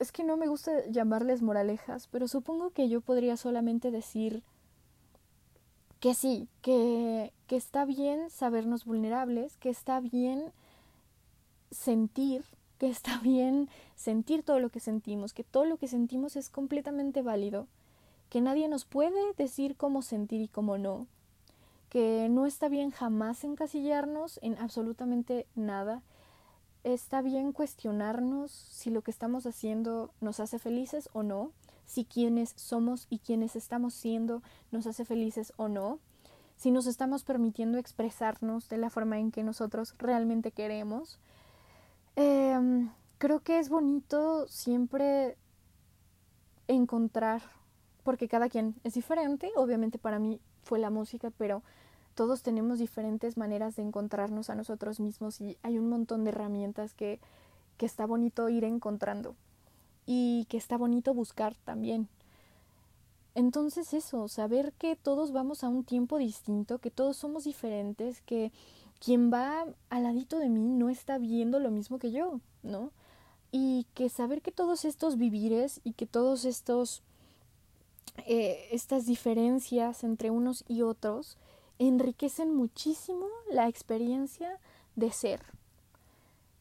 Es 0.00 0.10
que 0.10 0.24
no 0.24 0.36
me 0.36 0.48
gusta 0.48 0.84
llamarles 0.88 1.42
moralejas, 1.42 2.08
pero 2.08 2.26
supongo 2.26 2.70
que 2.70 2.88
yo 2.88 3.00
podría 3.00 3.36
solamente 3.36 3.92
decir 3.92 4.42
que 6.00 6.14
sí, 6.14 6.48
que, 6.60 7.32
que 7.46 7.54
está 7.54 7.84
bien 7.84 8.30
sabernos 8.30 8.84
vulnerables, 8.84 9.56
que 9.58 9.68
está 9.68 10.00
bien 10.00 10.50
sentir, 11.70 12.42
que 12.78 12.88
está 12.88 13.18
bien 13.22 13.68
sentir 13.94 14.42
todo 14.42 14.58
lo 14.58 14.70
que 14.70 14.80
sentimos, 14.80 15.32
que 15.32 15.44
todo 15.44 15.66
lo 15.66 15.76
que 15.76 15.86
sentimos 15.86 16.34
es 16.34 16.50
completamente 16.50 17.22
válido, 17.22 17.68
que 18.28 18.40
nadie 18.40 18.66
nos 18.66 18.84
puede 18.84 19.34
decir 19.36 19.76
cómo 19.76 20.02
sentir 20.02 20.40
y 20.40 20.48
cómo 20.48 20.78
no, 20.78 21.06
que 21.90 22.28
no 22.28 22.46
está 22.46 22.68
bien 22.68 22.90
jamás 22.90 23.44
encasillarnos 23.44 24.40
en 24.42 24.58
absolutamente 24.58 25.46
nada, 25.54 26.02
está 26.84 27.22
bien 27.22 27.52
cuestionarnos 27.52 28.50
si 28.50 28.90
lo 28.90 29.02
que 29.02 29.10
estamos 29.10 29.46
haciendo 29.46 30.12
nos 30.20 30.40
hace 30.40 30.58
felices 30.58 31.08
o 31.12 31.22
no, 31.22 31.52
si 31.84 32.04
quienes 32.04 32.52
somos 32.56 33.06
y 33.10 33.18
quienes 33.18 33.56
estamos 33.56 33.94
siendo 33.94 34.42
nos 34.70 34.86
hace 34.86 35.04
felices 35.04 35.52
o 35.56 35.68
no, 35.68 35.98
si 36.56 36.70
nos 36.70 36.86
estamos 36.86 37.24
permitiendo 37.24 37.78
expresarnos 37.78 38.68
de 38.68 38.78
la 38.78 38.90
forma 38.90 39.18
en 39.18 39.30
que 39.30 39.42
nosotros 39.42 39.94
realmente 39.98 40.52
queremos. 40.52 41.18
Em, 42.16 42.90
creo 43.18 43.40
que 43.40 43.58
es 43.58 43.68
bonito 43.68 44.46
siempre 44.46 45.36
encontrar, 46.68 47.42
porque 48.04 48.28
cada 48.28 48.48
quien 48.48 48.74
es 48.84 48.94
diferente, 48.94 49.50
obviamente 49.56 49.98
para 49.98 50.18
mí 50.18 50.40
fue 50.62 50.78
la 50.78 50.90
música, 50.90 51.30
pero 51.36 51.62
todos 52.14 52.42
tenemos 52.42 52.78
diferentes 52.78 53.36
maneras 53.36 53.76
de 53.76 53.82
encontrarnos 53.82 54.50
a 54.50 54.54
nosotros 54.54 55.00
mismos 55.00 55.40
y 55.40 55.56
hay 55.62 55.78
un 55.78 55.88
montón 55.88 56.24
de 56.24 56.30
herramientas 56.30 56.94
que, 56.94 57.20
que 57.76 57.86
está 57.86 58.06
bonito 58.06 58.48
ir 58.48 58.64
encontrando 58.64 59.34
y 60.06 60.46
que 60.48 60.56
está 60.56 60.76
bonito 60.76 61.14
buscar 61.14 61.54
también. 61.64 62.08
Entonces 63.34 63.94
eso, 63.94 64.28
saber 64.28 64.72
que 64.72 64.96
todos 64.96 65.32
vamos 65.32 65.62
a 65.62 65.68
un 65.68 65.84
tiempo 65.84 66.18
distinto, 66.18 66.78
que 66.78 66.90
todos 66.90 67.16
somos 67.16 67.44
diferentes, 67.44 68.20
que 68.22 68.52
quien 68.98 69.32
va 69.32 69.66
al 69.88 70.02
ladito 70.02 70.38
de 70.38 70.48
mí 70.48 70.66
no 70.66 70.90
está 70.90 71.18
viendo 71.18 71.60
lo 71.60 71.70
mismo 71.70 71.98
que 71.98 72.10
yo, 72.10 72.40
¿no? 72.62 72.90
y 73.52 73.86
que 73.94 74.08
saber 74.08 74.42
que 74.42 74.52
todos 74.52 74.84
estos 74.84 75.16
vivires 75.16 75.80
y 75.84 75.92
que 75.92 76.06
todos 76.06 76.44
estos 76.44 77.02
eh, 78.26 78.68
estas 78.70 79.06
diferencias 79.06 80.04
entre 80.04 80.30
unos 80.30 80.64
y 80.68 80.82
otros 80.82 81.36
enriquecen 81.80 82.54
muchísimo 82.54 83.26
la 83.50 83.66
experiencia 83.66 84.60
de 84.96 85.10
ser 85.10 85.40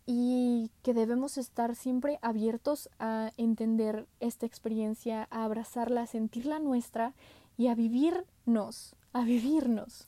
y 0.06 0.72
que 0.82 0.94
debemos 0.94 1.38
estar 1.38 1.76
siempre 1.76 2.18
abiertos 2.22 2.90
a 3.00 3.32
entender 3.38 4.08
esta 4.22 4.46
experiencia, 4.46 5.28
a 5.30 5.44
abrazarla, 5.44 6.04
a 6.04 6.08
sentirla 6.08 6.58
nuestra 6.58 7.14
y 7.58 7.68
a 7.68 7.76
vivirnos, 7.76 8.96
a 9.14 9.24
vivirnos. 9.24 10.08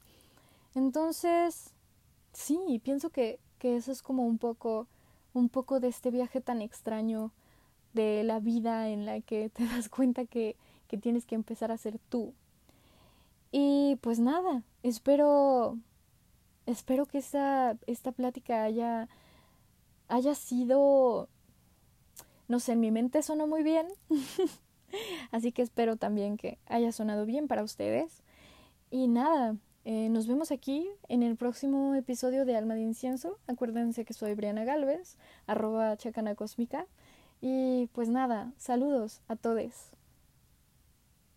Entonces, 0.73 1.73
sí, 2.31 2.81
pienso 2.81 3.09
que, 3.09 3.37
que 3.59 3.75
eso 3.75 3.91
es 3.91 4.01
como 4.01 4.25
un 4.25 4.37
poco, 4.37 4.87
un 5.33 5.49
poco 5.49 5.81
de 5.81 5.89
este 5.89 6.09
viaje 6.09 6.39
tan 6.39 6.61
extraño 6.61 7.31
de 7.93 8.23
la 8.23 8.39
vida 8.39 8.87
en 8.87 9.05
la 9.05 9.19
que 9.19 9.49
te 9.49 9.65
das 9.67 9.89
cuenta 9.89 10.25
que, 10.25 10.55
que 10.87 10.97
tienes 10.97 11.25
que 11.25 11.35
empezar 11.35 11.69
a 11.69 11.77
ser 11.77 11.99
tú. 12.09 12.33
Y 13.51 13.97
pues 14.01 14.19
nada, 14.19 14.63
espero, 14.83 15.77
espero 16.65 17.05
que 17.05 17.17
esta, 17.17 17.77
esta 17.85 18.11
plática 18.11 18.63
haya 18.63 19.09
haya 20.11 20.35
sido, 20.35 21.29
no 22.47 22.59
sé, 22.59 22.73
en 22.73 22.81
mi 22.81 22.91
mente 22.91 23.23
sonó 23.23 23.47
muy 23.47 23.63
bien. 23.63 23.87
Así 25.31 25.53
que 25.53 25.61
espero 25.61 25.95
también 25.95 26.35
que 26.35 26.59
haya 26.67 26.91
sonado 26.91 27.25
bien 27.25 27.47
para 27.47 27.63
ustedes. 27.63 28.21
Y 28.89 29.07
nada, 29.07 29.55
eh, 29.85 30.09
nos 30.09 30.27
vemos 30.27 30.51
aquí 30.51 30.89
en 31.07 31.23
el 31.23 31.37
próximo 31.37 31.95
episodio 31.95 32.43
de 32.43 32.57
Alma 32.57 32.75
de 32.75 32.81
Incienso. 32.81 33.39
Acuérdense 33.47 34.03
que 34.03 34.13
soy 34.13 34.33
Briana 34.33 34.65
Galvez, 34.65 35.17
arroba 35.47 35.95
chacana 35.95 36.35
cósmica. 36.35 36.87
Y 37.39 37.87
pues 37.93 38.09
nada, 38.09 38.51
saludos 38.57 39.21
a 39.29 39.37
todos. 39.37 39.91